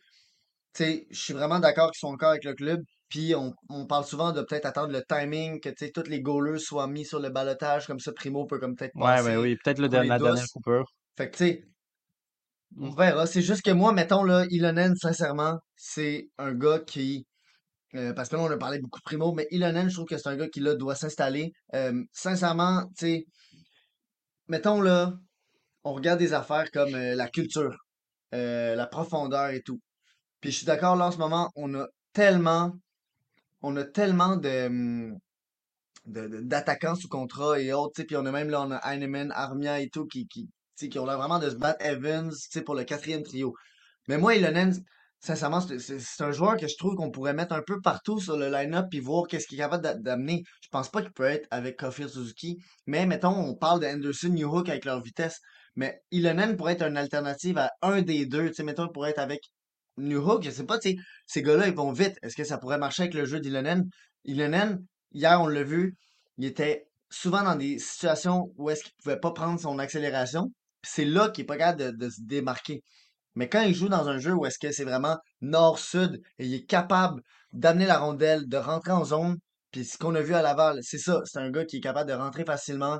[0.73, 2.81] tu sais, je suis vraiment d'accord qu'ils sont encore avec le club.
[3.09, 6.21] Puis on, on parle souvent de peut-être attendre le timing, que tu sais, tous les
[6.21, 9.37] goalers soient mis sur le balotage, comme ça Primo peut comme peut-être Ouais, ben passer,
[9.37, 9.89] oui, peut-être la
[10.19, 10.85] dernière coupure.
[11.17, 11.63] Fait que tu sais,
[12.77, 12.95] on Mm.
[12.95, 13.27] verra.
[13.27, 17.25] C'est juste que moi, mettons là, Ilonen, sincèrement, c'est un gars qui.
[17.95, 20.17] euh, parce que là, on a parlé beaucoup de Primo, mais Ilonen, je trouve que
[20.17, 21.51] c'est un gars qui là doit s'installer.
[21.73, 23.25] Euh, sincèrement, tu sais,
[24.47, 25.13] mettons là,
[25.83, 27.75] on regarde des affaires comme euh, la culture,
[28.35, 29.79] euh, la profondeur et tout.
[30.41, 32.73] Puis je suis d'accord, là, en ce moment, on a tellement,
[33.61, 35.17] on a tellement de, hum,
[36.05, 38.71] de- de- d'attaquants sous contrat et autres, tu sais, puis on a même là, on
[38.71, 40.27] a Heinemann, Armia et tout qui,
[40.87, 42.31] qui ont l'air vraiment de se battre Evans,
[42.65, 43.53] pour le quatrième trio.
[44.07, 44.73] Mais moi, Ilonen,
[45.19, 48.49] sincèrement, c'est un joueur que je trouve qu'on pourrait mettre un peu partout sur le
[48.49, 50.43] line-up puis voir qu'est-ce qu'il est capable d'a- d'amener.
[50.61, 54.69] Je pense pas qu'il peut être avec Kofir Suzuki, mais mettons, on parle d'Anderson, Newhook
[54.69, 55.39] avec leur vitesse.
[55.75, 59.41] Mais Ilonen pourrait être une alternative à un des deux, mettons, il pourrait être avec
[59.97, 62.17] Newhook, je sais pas, ces gars-là, ils vont vite.
[62.21, 63.83] Est-ce que ça pourrait marcher avec le jeu d'Ilonen?
[64.25, 64.79] Ilonen,
[65.11, 65.95] hier, on l'a vu,
[66.37, 70.51] il était souvent dans des situations où est-ce qu'il pouvait pas prendre son accélération.
[70.83, 72.83] C'est là qu'il est pas capable de, se démarquer.
[73.35, 76.53] Mais quand il joue dans un jeu où est-ce que c'est vraiment nord-sud et il
[76.53, 77.21] est capable
[77.53, 79.37] d'amener la rondelle, de rentrer en zone,
[79.71, 82.09] puis ce qu'on a vu à Laval, c'est ça, c'est un gars qui est capable
[82.09, 82.99] de rentrer facilement,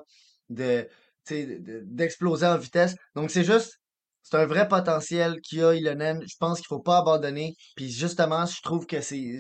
[0.50, 0.88] de,
[1.30, 2.96] d'exploser en vitesse.
[3.15, 3.80] Donc c'est juste,
[4.24, 6.24] c'est un vrai potentiel qu'il a, Ilonen.
[6.28, 7.56] Je pense qu'il faut pas abandonner.
[7.76, 9.39] Puis justement, je trouve que c'est,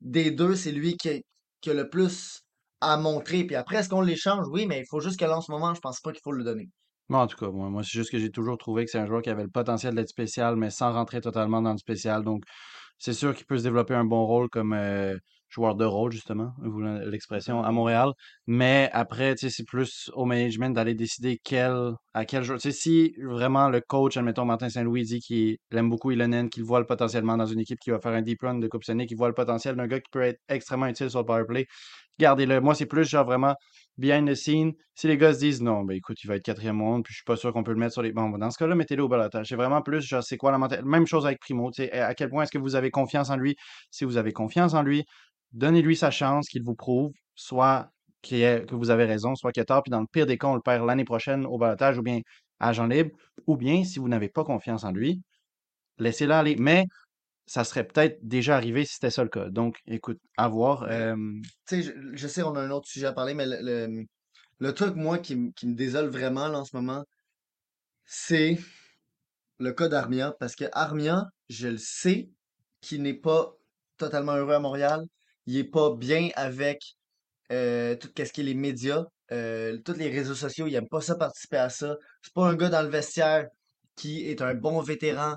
[0.00, 1.18] des deux, c'est lui qui a,
[1.60, 2.42] qui a le plus
[2.80, 3.44] à montrer.
[3.44, 4.46] Puis après, est-ce qu'on l'échange?
[4.50, 6.32] Oui, mais il faut juste que là, en ce moment, je pense pas qu'il faut
[6.32, 6.68] le donner.
[7.08, 9.06] Moi, en tout cas, moi, moi c'est juste que j'ai toujours trouvé que c'est un
[9.06, 12.22] joueur qui avait le potentiel d'être spécial, mais sans rentrer totalement dans le spécial.
[12.22, 12.44] Donc,
[12.98, 15.16] c'est sûr qu'il peut se développer un bon rôle comme euh,
[15.48, 16.52] joueur de rôle, justement,
[17.06, 18.12] l'expression, à Montréal.
[18.46, 22.58] Mais après, tu sais, c'est plus au management d'aller décider quel, à quel joueur.
[22.60, 26.64] Tu sais, si vraiment le coach, admettons Martin Saint-Louis, dit qu'il aime beaucoup Ilonen, qu'il
[26.64, 29.06] voit le potentiellement dans une équipe qui va faire un deep run de Coupe Stanley,
[29.06, 31.66] qu'il voit le potentiel d'un gars qui peut être extrêmement utile sur le power play,
[32.18, 32.60] gardez-le.
[32.60, 33.54] Moi, c'est plus genre vraiment
[33.98, 34.72] behind the scene.
[34.94, 37.18] Si les gars se disent non, ben écoute, il va être quatrième monde, puis je
[37.18, 38.12] suis pas sûr qu'on peut le mettre sur les.
[38.12, 39.48] Bon, dans ce cas-là, mettez-le au balotage.
[39.48, 40.88] C'est vraiment plus, genre, c'est quoi la mentalité.
[40.88, 41.70] Même chose avec Primo.
[41.70, 43.56] tu sais, À quel point est-ce que vous avez confiance en lui?
[43.90, 45.04] Si vous avez confiance en lui,
[45.52, 47.90] donnez-lui sa chance, qu'il vous prouve, soit
[48.22, 50.54] que vous avez raison, soit qu'il a tort, puis dans le pire des cas, on
[50.54, 52.20] le perd l'année prochaine au balotage ou bien
[52.60, 53.10] agent libre,
[53.46, 55.22] ou bien si vous n'avez pas confiance en lui,
[55.98, 56.56] laissez-le aller.
[56.58, 56.84] Mais
[57.48, 59.48] ça serait peut-être déjà arrivé si c'était ça le cas.
[59.48, 60.86] Donc, écoute, à voir.
[61.66, 65.18] Tu sais, je, sais, on a un autre sujet à parler, mais le, truc, moi,
[65.18, 67.04] qui, qui me désole vraiment, là, en ce moment,
[68.04, 68.58] c'est
[69.58, 70.34] le cas d'Armia.
[70.38, 72.28] Parce que Armia, je le sais,
[72.80, 73.54] qu'il n'est pas
[73.96, 75.04] totalement heureux à Montréal.
[75.46, 76.80] Il est pas bien avec
[77.48, 77.56] tout
[78.16, 80.66] ce qui est les médias, tous les réseaux sociaux.
[80.66, 81.96] Il aime pas ça, participer à ça.
[82.22, 83.48] C'est pas un gars dans le vestiaire
[83.96, 85.36] qui est un bon vétéran.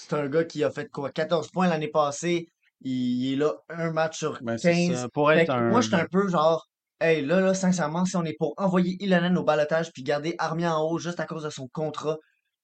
[0.00, 2.46] C'est un gars qui a fait quoi, 14 points l'année passée.
[2.82, 5.00] Il, est là un match sur ben, c'est 15.
[5.00, 5.08] ça.
[5.08, 6.68] Pour Fait être que moi, je suis un peu genre,
[7.00, 10.76] hey, là, là, sincèrement, si on est pour envoyer Ilonen au balotage puis garder Armia
[10.76, 12.16] en haut juste à cause de son contrat,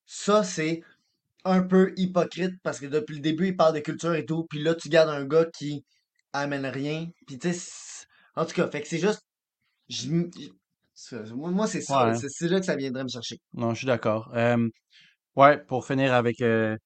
[0.07, 0.83] ça, c'est
[1.45, 4.63] un peu hypocrite parce que depuis le début, il parle de culture et tout, puis
[4.63, 5.85] là, tu gardes un gars qui
[6.33, 7.09] amène rien.
[7.27, 9.23] Puis tu sais, en tout cas, fait que c'est juste,
[9.89, 10.09] je
[11.35, 12.15] moi, c'est ça, Ouais.
[12.17, 13.39] c'est là que ça viendrait me chercher.
[13.53, 14.31] Non, je suis d'accord.
[14.37, 14.69] Euh,
[15.35, 16.77] ouais, pour finir avec euh,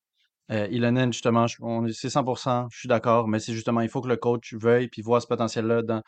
[0.51, 3.89] euh, Ilonen, justement, je- on est- c'est 100%, je suis d'accord, mais c'est justement, il
[3.89, 5.83] faut que le coach veuille puis voit ce potentiel-là.
[5.83, 6.03] Dans...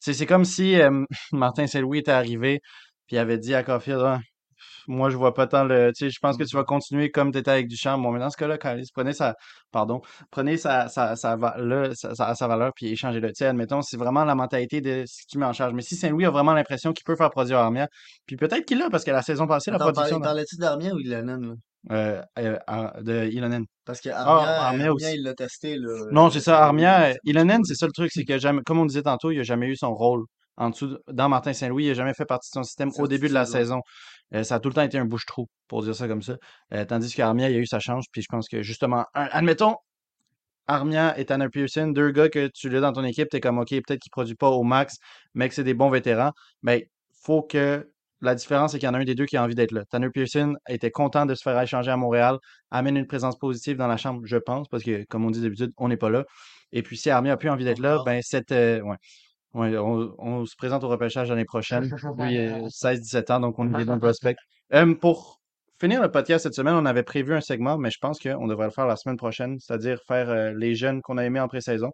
[0.00, 2.60] C'est c'est comme si euh, Martin Saint-Louis était arrivé
[3.06, 4.20] puis avait dit à Caulfield, Ah,
[4.88, 5.92] moi, je vois pas tant le.
[5.94, 7.98] Tu sais, je pense que tu vas continuer comme tu étais avec Duchamp.
[7.98, 9.34] Bon, mais dans ce cas-là, Kalice, prenez sa.
[9.72, 10.00] Pardon.
[10.30, 13.28] Prenez sa, sa, sa, va- là, sa, sa- sa valeur puis échangez-le.
[13.28, 15.72] Tu sais, admettons, c'est vraiment la mentalité de ce qui met en charge.
[15.74, 17.88] Mais si Saint-Louis a vraiment l'impression qu'il peut faire produire Armia,
[18.26, 20.94] puis peut-être qu'il l'a, parce que la saison passée, la Attends, production parlais- parlais-tu d'Armia
[20.94, 21.54] ou Ilonen, là?
[21.90, 22.56] Euh, euh,
[23.02, 23.64] de Ilonen.
[23.84, 25.14] Parce que Ah, Armia, aussi.
[25.14, 26.06] il l'a testé, là.
[26.10, 26.64] Non, euh, c'est ça.
[26.64, 29.38] Armia, euh, Ilonen, c'est ça le truc, c'est que jamais, comme on disait tantôt, il
[29.40, 30.24] a jamais eu son rôle
[30.58, 33.06] en dessous, de- dans Martin Saint-Louis, il a jamais fait partie de son système au
[33.06, 33.80] début de la saison.
[34.34, 36.36] Euh, ça a tout le temps été un bouche-trou, pour dire ça comme ça.
[36.72, 39.76] Euh, tandis qu'Armia, il a eu sa chance, puis je pense que justement, un- admettons,
[40.66, 43.68] Armia et Tanner Pearson, deux gars que tu l'as dans ton équipe, t'es comme, OK,
[43.68, 44.96] peut-être qu'il produit pas au max,
[45.34, 46.32] mais que c'est des bons vétérans.
[46.62, 46.88] Mais
[47.22, 47.88] faut que
[48.20, 49.84] la différence, c'est qu'il y en a un des deux qui a envie d'être là.
[49.90, 52.38] Tanner Pearson était content de se faire échanger à Montréal,
[52.70, 55.72] amène une présence positive dans la chambre, je pense, parce que, comme on dit d'habitude,
[55.76, 56.24] on n'est pas là.
[56.72, 58.96] Et puis, si Armia a plus envie d'être là, ben, cette, euh, ouais.
[59.56, 61.84] Ouais, on, on se présente au repêchage l'année prochaine.
[62.18, 64.36] Lui, euh, 16-17 ans, donc on est des bons prospects.
[64.74, 65.40] Euh, pour
[65.80, 68.64] finir le podcast cette semaine, on avait prévu un segment, mais je pense qu'on devrait
[68.64, 71.92] le faire la semaine prochaine, c'est-à-dire faire euh, les jeunes qu'on a aimés en pré-saison.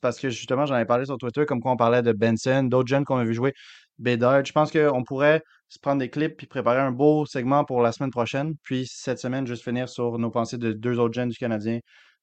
[0.00, 2.86] Parce que justement, j'en avais parlé sur Twitter, comme quoi on parlait de Benson, d'autres
[2.86, 3.52] jeunes qu'on a vu jouer,
[3.98, 4.44] Bédard.
[4.44, 7.92] Je pense qu'on pourrait se prendre des clips puis préparer un beau segment pour la
[7.92, 8.54] semaine prochaine.
[8.62, 11.78] Puis cette semaine, juste finir sur nos pensées de deux autres jeunes du Canadien.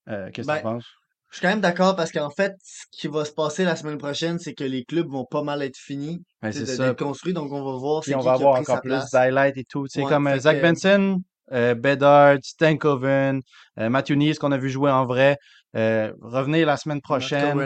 [0.10, 0.86] Euh, Qu'est-ce que tu Ben, penses?
[1.32, 3.98] Je suis quand même d'accord parce qu'en fait, ce qui va se passer la semaine
[3.98, 6.94] prochaine, c'est que les clubs vont pas mal être finis Ben, c'est ça.
[6.94, 9.58] construits, donc on va voir Puis c'est on qui va qui avoir encore plus d'highlights
[9.58, 9.86] et tout.
[9.98, 11.18] Ouais, comme euh, Zach que- Benson,
[11.51, 13.41] Bedard, Stankoven,
[13.79, 15.38] euh, Matthew Nees qu'on a vu jouer en vrai.
[15.75, 17.58] Euh, revenez la semaine prochaine.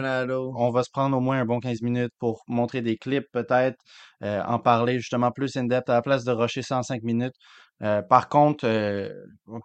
[0.56, 3.78] On va se prendre au moins un bon 15 minutes pour montrer des clips, peut-être,
[4.24, 7.36] euh, en parler justement plus in-depth à la place de rusher 105 minutes.
[7.84, 9.10] Euh, par contre, euh,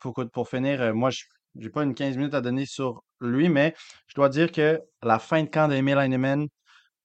[0.00, 1.24] pour, pour finir, euh, moi, je
[1.56, 3.74] j'ai pas une 15 minutes à donner sur lui, mais
[4.08, 6.48] je dois dire que la fin de camp d'Emil Heinemann,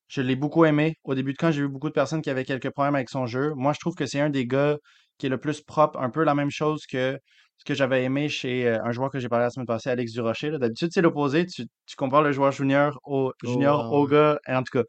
[0.07, 0.95] je l'ai beaucoup aimé.
[1.03, 3.27] Au début de camp, j'ai vu beaucoup de personnes qui avaient quelques problèmes avec son
[3.27, 3.53] jeu.
[3.55, 4.77] Moi, je trouve que c'est un des gars
[5.19, 7.19] qui est le plus propre, un peu la même chose que
[7.57, 10.13] ce que j'avais aimé chez euh, un joueur que j'ai parlé la semaine passée, Alex
[10.13, 10.51] Durocher.
[10.57, 11.45] D'habitude, c'est l'opposé.
[11.45, 14.83] Tu, tu compares le joueur junior au junior ouais, au gars, en tout cas.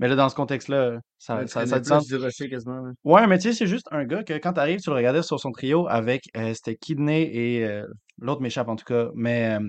[0.00, 2.06] Mais là, dans ce contexte-là, ça, Ouais, ça, ça plus sens.
[2.08, 2.80] du rocher quasiment.
[2.80, 2.90] là.
[3.04, 5.22] Ouais, mais tu sais, c'est juste un gars que quand tu arrives, tu le regardais
[5.22, 7.86] sur son trio avec, euh, c'était Kidney et euh,
[8.18, 9.68] l'autre m'échappe en tout cas, mais euh,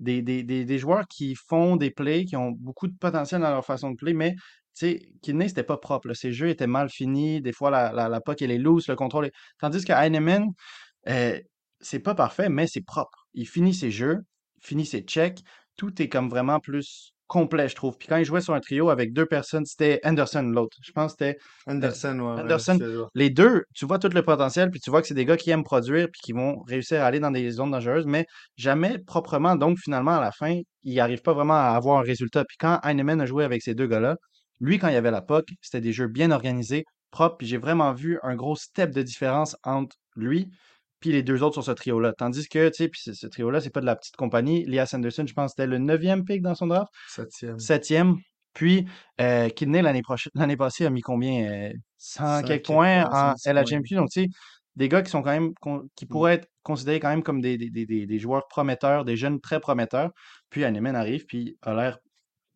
[0.00, 3.50] des, des, des, des joueurs qui font des plays, qui ont beaucoup de potentiel dans
[3.50, 4.34] leur façon de play, mais
[4.78, 6.08] sais, Kidney, c'était pas propre.
[6.08, 6.14] là.
[6.14, 7.40] Ses jeux étaient mal finis.
[7.40, 9.32] Des fois, la, la, la puck, elle est loose, le contrôle est...
[9.60, 10.46] Tandis que Heinemann,
[11.08, 11.38] euh,
[11.80, 13.26] c'est pas parfait, mais c'est propre.
[13.34, 14.18] Il finit ses jeux,
[14.62, 15.40] il finit ses checks.
[15.76, 17.96] Tout est comme vraiment plus complet, je trouve.
[17.98, 20.76] Puis quand il jouait sur un trio avec deux personnes, c'était Anderson, l'autre.
[20.82, 23.06] Je pense que c'était Anderson, ouais, ouais, Anderson.
[23.14, 25.50] Les deux, tu vois tout le potentiel, puis tu vois que c'est des gars qui
[25.50, 28.24] aiment produire, puis qui vont réussir à aller dans des zones dangereuses, mais
[28.56, 29.56] jamais proprement.
[29.56, 32.44] Donc, finalement, à la fin, il n'arrive pas vraiment à avoir un résultat.
[32.46, 34.16] Puis quand Heinemann a joué avec ces deux gars-là,
[34.60, 37.56] lui, quand il y avait la POC, c'était des jeux bien organisés, propres, puis j'ai
[37.58, 40.50] vraiment vu un gros step de différence entre lui
[41.00, 42.12] puis les deux autres sur ce trio-là.
[42.12, 44.64] Tandis que, tu sais, puis ce, trio-là, c'est pas de la petite compagnie.
[44.66, 47.56] Lias Anderson, je pense c'était le neuvième pick dans son draft, Septième.
[47.60, 48.16] septième.
[48.52, 48.84] Puis,
[49.20, 51.48] euh, Kidney, l'année prochaine, l'année passée, a mis combien?
[51.68, 53.52] Euh, 100 100 quelques points en 110 points.
[53.62, 53.94] LHMQ.
[53.94, 54.28] Donc, tu sais,
[54.74, 55.52] des gars qui sont quand même,
[55.94, 56.08] qui Mm.
[56.08, 59.40] pourraient être considérés quand même comme des, des, des, des- des joueurs prometteurs, des jeunes
[59.40, 60.10] très prometteurs.
[60.50, 61.98] Puis, Heinemann arrive, puis a l'air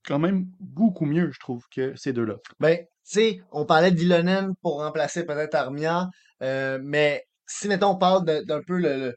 [0.05, 2.37] quand même beaucoup mieux, je trouve, que ces deux-là.
[2.61, 6.09] Ben, tu sais, on parlait d'Ilonen pour remplacer peut-être Armia,
[6.43, 9.15] euh, mais si, mettons, on parle d'un peu le, le-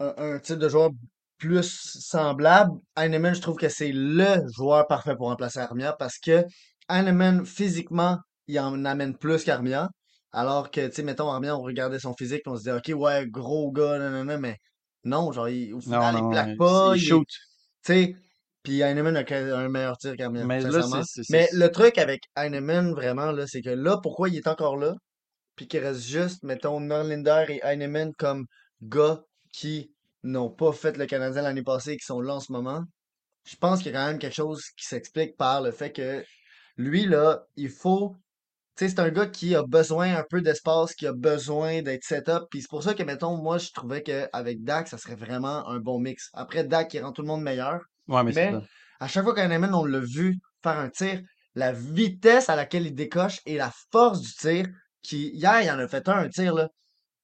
[0.00, 0.90] un, un type de joueur
[1.38, 6.44] plus semblable, Heinemann, je trouve que c'est le joueur parfait pour remplacer Armia parce que
[6.88, 9.88] Heinemann, physiquement, il en amène plus qu'Armia.
[10.32, 13.26] Alors que, tu sais, mettons, Armia, on regardait son physique, on se disait, OK, ouais,
[13.28, 14.56] gros gars, nanana, mais
[15.04, 17.28] non, genre, il- au Non, final, il non, plaque il, pas, il il shoot.
[17.84, 18.16] tu sais,
[18.64, 20.80] puis Heinemann a un meilleur tir qu'Armia, Mais là,
[21.52, 24.94] le truc avec Heinemann, vraiment, là, c'est que là, pourquoi il est encore là,
[25.54, 28.46] puis qu'il reste juste, mettons, Norlinder et Heinemann comme
[28.82, 29.20] gars
[29.52, 32.82] qui n'ont pas fait le Canadien l'année passée et qui sont là en ce moment,
[33.46, 36.24] je pense qu'il y a quand même quelque chose qui s'explique par le fait que
[36.76, 38.16] lui, là, il faut.
[38.76, 42.02] Tu sais, c'est un gars qui a besoin un peu d'espace, qui a besoin d'être
[42.02, 42.44] set-up.
[42.50, 45.78] Puis c'est pour ça que, mettons, moi, je trouvais qu'avec Dak, ça serait vraiment un
[45.78, 46.30] bon mix.
[46.32, 47.80] Après, Dak, il rend tout le monde meilleur.
[48.08, 48.54] Ouais, mais
[49.00, 51.20] à chaque fois qu'Heinemann, on l'a vu faire un tir,
[51.54, 54.66] la vitesse à laquelle il décoche et la force du tir,
[55.02, 56.68] qui, hier, il en a fait un, un tir, là.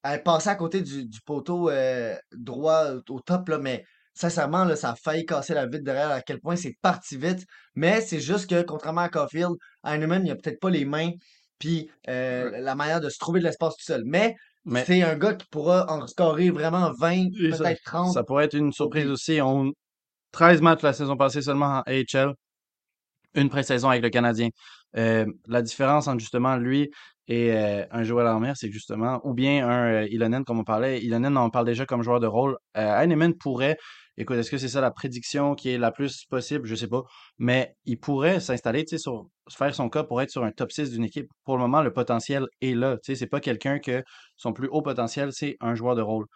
[0.03, 4.77] Elle passait à côté du, du poteau euh, droit au top, là, mais sincèrement, là,
[4.77, 7.45] ça a failli casser la vitre derrière à quel point c'est parti vite.
[7.75, 9.53] Mais c'est juste que, contrairement à Caulfield,
[9.85, 11.11] Heinemann, il a peut-être pas les mains
[11.59, 12.61] puis euh, Ouais.
[12.63, 14.03] la manière de se trouver de l'espace tout seul.
[14.07, 18.15] Mais Mais c'est un gars qui pourra en scorer vraiment 20, et ça, peut-être 30
[18.15, 19.41] ça pourrait être une surprise aussi.
[19.43, 19.71] On,
[20.33, 22.35] 13 matchs la saison passée seulement en AHL.
[23.35, 24.49] une pré-saison avec le Canadien.
[24.97, 26.91] Euh, la différence entre justement lui
[27.31, 31.01] et euh, un Joël Armia, c'est justement, ou bien un euh, Ilonen, comme on parlait.
[31.01, 32.59] Ilonen, on parle déjà comme joueur de rôle.
[32.77, 33.77] Euh, Heinemann pourrait,
[34.17, 36.67] écoute, est-ce que c'est ça la prédiction qui est la plus possible?
[36.67, 37.05] Je sais pas.
[37.39, 40.73] Mais il pourrait s'installer, tu sais, sur, faire son cas pour être sur un top
[40.73, 41.31] 6 d'une équipe.
[41.45, 42.97] Pour le moment, le potentiel est là.
[42.97, 44.03] Tu sais, c'est pas quelqu'un que
[44.37, 46.27] son plus haut potentiel, c'est un joueur de rôle.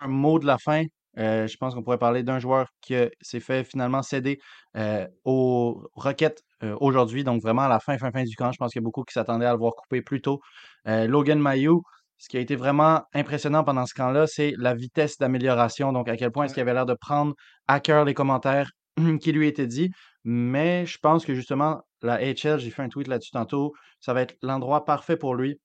[0.00, 0.84] Un mot de la fin,
[1.18, 4.38] euh, je pense qu'on pourrait parler d'un joueur qui euh, s'est fait finalement céder
[4.76, 6.42] euh, aux Rockets
[6.80, 8.52] aujourd'hui, donc vraiment à la fin, fin, fin du camp.
[8.52, 10.40] Je pense qu'il y a beaucoup qui s'attendaient à le voir couper plus tôt.
[10.84, 11.80] Logan Mayou,
[12.18, 15.90] ce qui a été vraiment impressionnant pendant ce camp-là, c'est la vitesse d'amélioration.
[15.90, 17.32] Donc, à quel point est-ce qu'il avait l'air de prendre
[17.66, 18.70] à cœur les commentaires
[19.22, 19.90] qui lui étaient dits.
[20.24, 24.20] Mais je pense que justement, la HL, j'ai fait un tweet là-dessus tantôt, ça va
[24.20, 25.58] être l'endroit parfait pour lui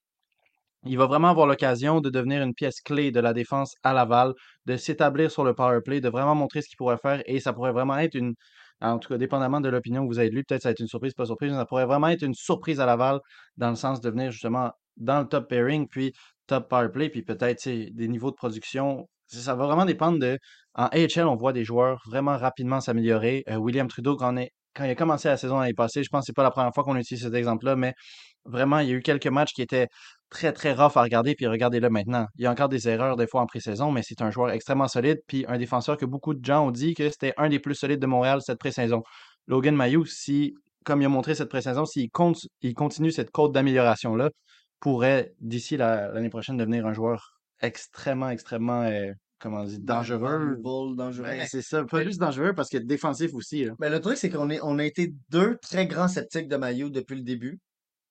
[0.86, 4.34] il va vraiment avoir l'occasion de devenir une pièce clé de la défense à Laval,
[4.66, 7.54] de s'établir sur le power play, de vraiment montrer ce qu'il pourrait faire et ça
[7.54, 8.34] pourrait vraiment être une,
[8.82, 10.80] en tout cas, dépendamment de l'opinion que vous avez de lui, peut-être ça va être
[10.80, 13.20] une surprise, pas surprise, mais ça pourrait vraiment être une surprise à Laval
[13.58, 16.14] dans le sens de venir justement dans le top pairing, puis
[16.48, 19.08] top power play, puis peut-être des niveaux de production.
[19.28, 20.38] Ça va vraiment dépendre de.
[20.76, 23.44] En AHL, on voit des joueurs vraiment rapidement s'améliorer.
[23.50, 24.52] Euh, William Trudeau, quand il
[24.90, 26.96] a commencé la saison l'année passée, je pense que c'est pas la première fois qu'on
[26.96, 27.94] utilise cet exemple-là, mais
[28.46, 29.88] vraiment, il y a eu quelques matchs qui étaient
[30.30, 32.26] très, très rough à regarder, puis regardez-le maintenant.
[32.36, 34.88] Il y a encore des erreurs des fois en pré-saison, mais c'est un joueur extrêmement
[34.88, 37.76] solide, puis un défenseur que beaucoup de gens ont dit que c'était un des plus
[37.76, 39.04] solides de Montréal cette pré-saison.
[39.48, 43.52] Logan Mayou, si, comme il a montré cette pré-saison, s'il compte, il continue cette côte
[43.54, 44.30] d'amélioration-là,
[44.80, 47.32] pourrait, d'ici la- l'année prochaine, devenir un joueur
[47.62, 50.58] extrêmement, extrêmement, euh, comment on dit, dangereux.
[50.96, 51.24] Dangereux.
[51.24, 51.84] Ben, c'est ça.
[51.86, 53.64] Pas juste dangereux parce que défensif aussi.
[53.66, 53.74] Là.
[53.80, 56.90] Ben, le truc, c'est qu'on est, on a été deux très grands sceptiques de Mayu
[56.90, 57.60] depuis le début.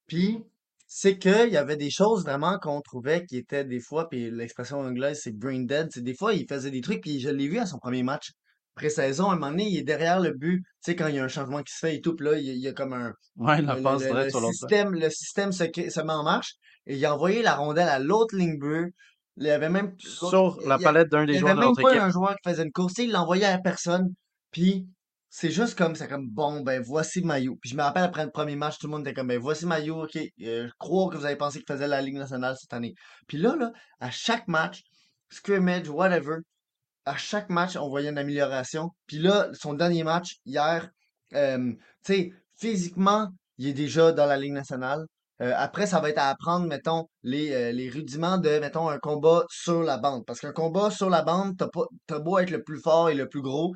[0.07, 0.39] Puis,
[0.87, 4.79] c'est qu'il y avait des choses vraiment qu'on trouvait qui étaient des fois, puis l'expression
[4.81, 5.89] anglaise, c'est brain dead.
[5.93, 8.31] C'est des fois, il faisait des trucs, puis je l'ai vu à son premier match
[8.75, 9.31] pré-saison.
[9.31, 10.59] À un moment donné, il est derrière le but.
[10.85, 12.39] Tu sais, quand il y a un changement qui se fait et tout, puis là,
[12.39, 15.11] il y a, il comme un, Ouais, la le, passe le- le sur système, le
[15.11, 15.65] système se,
[16.03, 16.55] met en marche
[16.87, 18.91] et il a envoyé la rondelle à l'autre ligne bleue.
[19.37, 21.69] Il y avait même Sur la il palette d'un il des joueurs avait de même
[21.71, 22.03] notre pas équipe.
[22.03, 24.15] un joueur qui faisait une course, il l'envoyait à personne.
[24.53, 24.87] Puis
[25.37, 27.57] c'est juste comme c'est comme bon ben voici Maillot.
[27.61, 29.67] Puis je me rappelle après le premier match, tout le monde était comme ben voici
[29.67, 32.73] Maillot, ok, euh, je crois que vous avez pensé qu'il faisait la Ligue nationale cette
[32.73, 32.95] année.
[33.27, 34.85] Puis là là, à chaque match,
[35.31, 36.37] scrimmage, whatever,
[37.05, 38.91] à chaque match, on voyait une amélioration.
[39.09, 40.89] Puis là, son dernier match, hier,
[41.35, 41.73] euh,
[42.05, 45.05] tu sais, physiquement, il est déjà dans la Ligue nationale.
[45.43, 48.99] Euh, après, ça va être à apprendre, mettons, les, euh, les rudiments de, mettons, un
[48.99, 50.25] combat sur la bande.
[50.27, 53.15] Parce qu'un combat sur la bande, t'as pas, t'as beau être le plus fort et
[53.15, 53.75] le plus gros,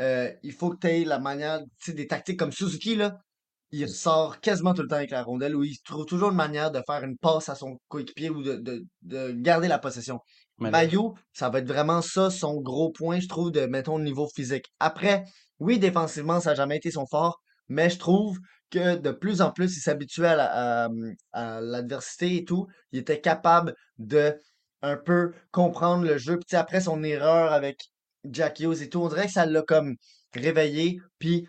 [0.00, 3.18] euh, il faut que tu aies la manière, tu sais, des tactiques comme Suzuki, là.
[3.72, 6.70] Il sort quasiment tout le temps avec la rondelle, ou il trouve toujours une manière
[6.70, 10.20] de faire une passe à son coéquipier ou de, de, de garder la possession.
[10.58, 11.00] Mayu,
[11.32, 14.66] ça va être vraiment ça, son gros point, je trouve, de, mettons, le niveau physique.
[14.78, 15.24] Après,
[15.58, 18.38] oui, défensivement, ça n'a jamais été son fort, mais je trouve
[18.70, 20.88] que de plus en plus, il s'habituait à la- à,
[21.32, 22.66] à l'adversité et tout.
[22.92, 24.34] Il était capable de
[24.82, 26.38] un peu comprendre le jeu.
[26.46, 27.78] Puis après son erreur avec
[28.30, 29.96] Jack Hughes et tout, on dirait que ça l'a comme
[30.34, 31.00] réveillé.
[31.18, 31.48] Puis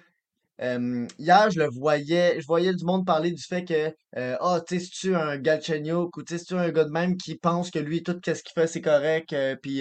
[0.62, 4.62] euh, hier, je le voyais, je voyais du monde parler du fait que, euh, ah,
[4.68, 7.80] tu sais, c'est-tu un Galchenyuk ou tu c'est-tu un gars de même qui pense que
[7.80, 9.78] lui, tout ce qu'il fait, c'est correct, euh, puis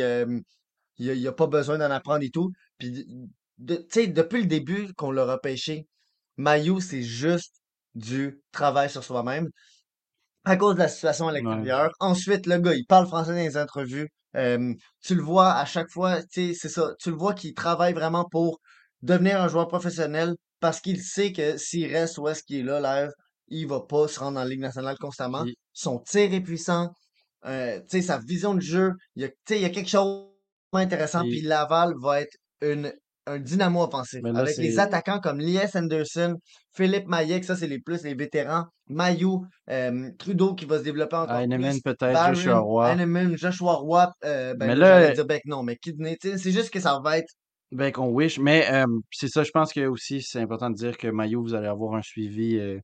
[0.99, 2.53] il a, il a pas besoin d'en apprendre et tout.
[2.79, 3.07] Puis,
[3.67, 5.87] tu sais, depuis le début qu'on l'a repêché,
[6.37, 7.55] Mayu, c'est juste
[7.95, 9.49] du travail sur soi-même
[10.45, 11.41] à cause de la situation à ouais.
[11.41, 11.91] l'extérieur.
[12.01, 14.09] Ensuite, le gars, il parle français dans les entrevues.
[14.37, 16.95] Euh, tu le vois à chaque fois, tu sais, c'est ça.
[17.01, 18.61] Tu le vois qu'il travaille vraiment pour
[19.03, 22.81] devenir un joueur professionnel parce qu'il sait que s'il reste où est-ce qu'il est là,
[22.81, 23.11] live,
[23.49, 25.45] il va pas se rendre en Ligue nationale constamment.
[25.73, 26.91] Son tir est puissant.
[27.45, 29.71] Euh, tu sais, sa vision de jeu, il y a, tu sais, il y a
[29.71, 30.27] quelque chose
[30.73, 31.21] d'intéressant.
[31.23, 32.93] Puis- Laval va être une,
[33.27, 34.21] un dynamo offensif.
[34.23, 36.37] là, Avec les attaquants comme Lies Anderson,
[36.75, 38.65] Philippe Maillet, ça c'est les plus les vétérans.
[38.89, 42.93] Mayu, euh, Trudeau qui va se développer encore Heinemann, peut-être, Joshua Roy.
[42.93, 46.81] Heinemann, Joshua Roy, euh, ben Mais là, dire Beck, non, mais Kidney, c'est juste que
[46.81, 47.33] ça va être
[47.73, 48.39] ben qu'on wish.
[48.39, 51.55] Mais euh, c'est ça, je pense que aussi, c'est important de dire que Mayo, vous
[51.55, 52.79] allez avoir un suivi euh,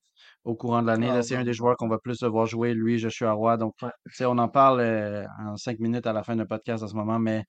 [0.44, 1.08] au courant de l'année.
[1.10, 3.56] Ah, Là, c'est un ben, des joueurs qu'on va plus devoir jouer, lui, Joshua Roy.
[3.56, 3.90] Donc, ouais.
[4.06, 6.88] tu sais, on en parle euh, en cinq minutes à la fin de podcast en
[6.88, 7.44] ce moment, mais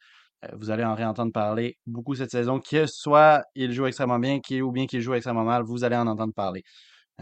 [0.53, 2.59] vous allez en réentendre parler beaucoup cette saison.
[2.59, 5.95] Que soit il joue extrêmement bien, qu'il ou bien qu'il joue extrêmement mal, vous allez
[5.95, 6.63] en entendre parler.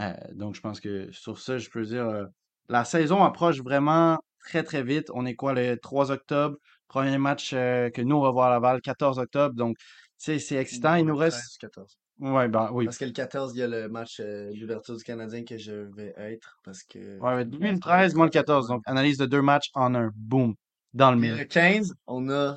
[0.00, 2.24] Euh, donc, je pense que sur ça, je peux dire, euh,
[2.68, 5.10] la saison approche vraiment très, très vite.
[5.14, 6.56] On est quoi, le 3 octobre?
[6.88, 9.54] Premier match euh, que nous, on va voir à Laval, 14 octobre.
[9.54, 9.86] Donc, tu
[10.18, 10.94] sais, c'est excitant.
[10.94, 11.38] Il nous reste.
[11.38, 11.98] 13, 14.
[12.20, 12.84] Ouais, ben oui.
[12.84, 15.72] Parce que le 14, il y a le match euh, d'ouverture du Canadien que je
[15.72, 17.18] vais être parce que.
[17.18, 18.68] Ouais, lui le 13, moi le 14.
[18.68, 20.10] Donc, analyse de deux matchs en un.
[20.14, 20.54] Boom.
[20.92, 21.36] Dans le mille.
[21.36, 22.56] le 15, on a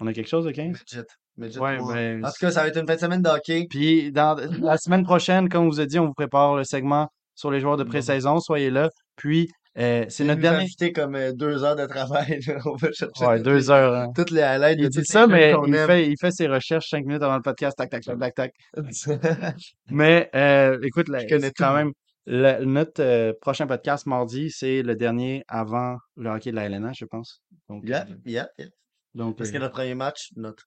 [0.00, 0.66] On a quelque chose de 15?
[0.80, 1.04] Midget.
[1.36, 2.24] Midget Ouais, ben.
[2.24, 3.66] En tout cas, ça va être une fin de semaine de hockey.
[3.68, 7.08] Puis, dans la semaine prochaine, comme on vous a dit, on vous prépare le segment
[7.34, 8.38] sur les joueurs de pré-saison.
[8.40, 8.88] Soyez là.
[9.16, 10.66] Puis, euh, c'est notre dernier.
[10.94, 12.40] comme euh, deux heures de travail.
[12.46, 12.54] là.
[12.66, 13.94] On va chercher Ouais, deux les, heures.
[13.94, 14.08] hein.
[14.16, 17.22] toutes les highlights Il dit ça, mais il fait, il fait ses recherches cinq minutes
[17.22, 17.76] avant le podcast.
[17.78, 18.52] Tac, tac, tac, tac, tac.
[19.90, 21.92] Mais euh, écoute, là, Je quand même
[22.26, 26.96] le- notre euh, prochain podcast mardi, c'est le dernier avant le hockey de la LNH,
[26.98, 27.40] je pense.
[27.68, 28.68] Donc, Yeah, yeah, yeah.
[29.14, 30.64] Donc Parce que euh, notre premier match, notre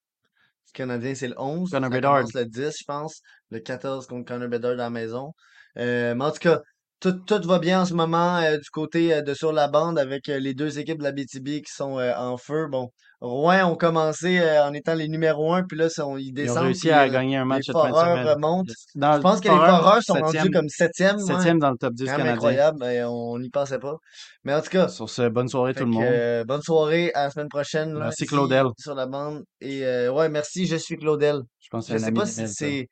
[0.74, 1.72] Canadien, c'est le 11.
[1.72, 2.24] Connor Bedard.
[2.34, 3.22] le 10, je pense.
[3.52, 5.34] Le 14 contre Connor Bedard à la maison.
[5.78, 6.62] Euh, mais en tout cas,
[7.04, 10.00] tout, tout va bien en ce moment euh, du côté euh, de sur la bande
[10.00, 12.68] avec euh, les deux équipes de la BTB qui sont en feu.
[12.72, 12.90] Bon,
[13.20, 16.64] Rouen ont commencé en étant les numéros 1, puis là, sont, ils ils ont descendent,
[16.64, 18.28] réussi puis à gagner un les match cette de Foreurs semaine.
[18.28, 18.74] remontent.
[18.96, 21.20] Dans Je pense que les Foreurs, sont rendus comme septième.
[21.20, 22.34] Septième dans le top 10 Quand même canadien.
[22.36, 23.96] incroyable, mais on n'y pensait pas.
[24.44, 26.46] Mais en tout cas, Sur ce, bonne soirée tout le monde.
[26.48, 28.66] bonne soirée, à la semaine prochaine, Merci Claudel.
[28.78, 29.44] sur la bande.
[29.62, 31.42] Et ouais, merci, je suis Claudel.
[31.60, 32.88] Je pense que Je sais pas si c'est.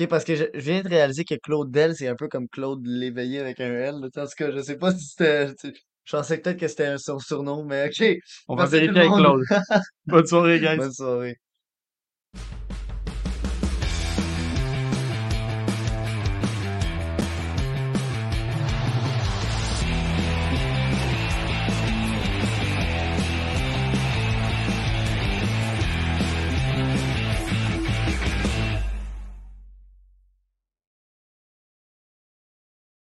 [0.00, 2.86] Ok, parce que je, je viens de réaliser que Claudel, c'est un peu comme Claude
[2.86, 3.94] l'éveillé avec un L.
[4.00, 4.08] là.
[4.22, 5.54] En tout cas, je sais pas si c'était.
[5.56, 5.72] tu-
[6.04, 8.06] Je pensais peut-être que c'était un- son surnom, mais ok.
[8.48, 9.44] On va Merci tout vérifier avec monde.
[9.44, 9.44] Claude.
[10.06, 10.76] Bonne soirée, guys.
[10.76, 11.36] Bonne soirée.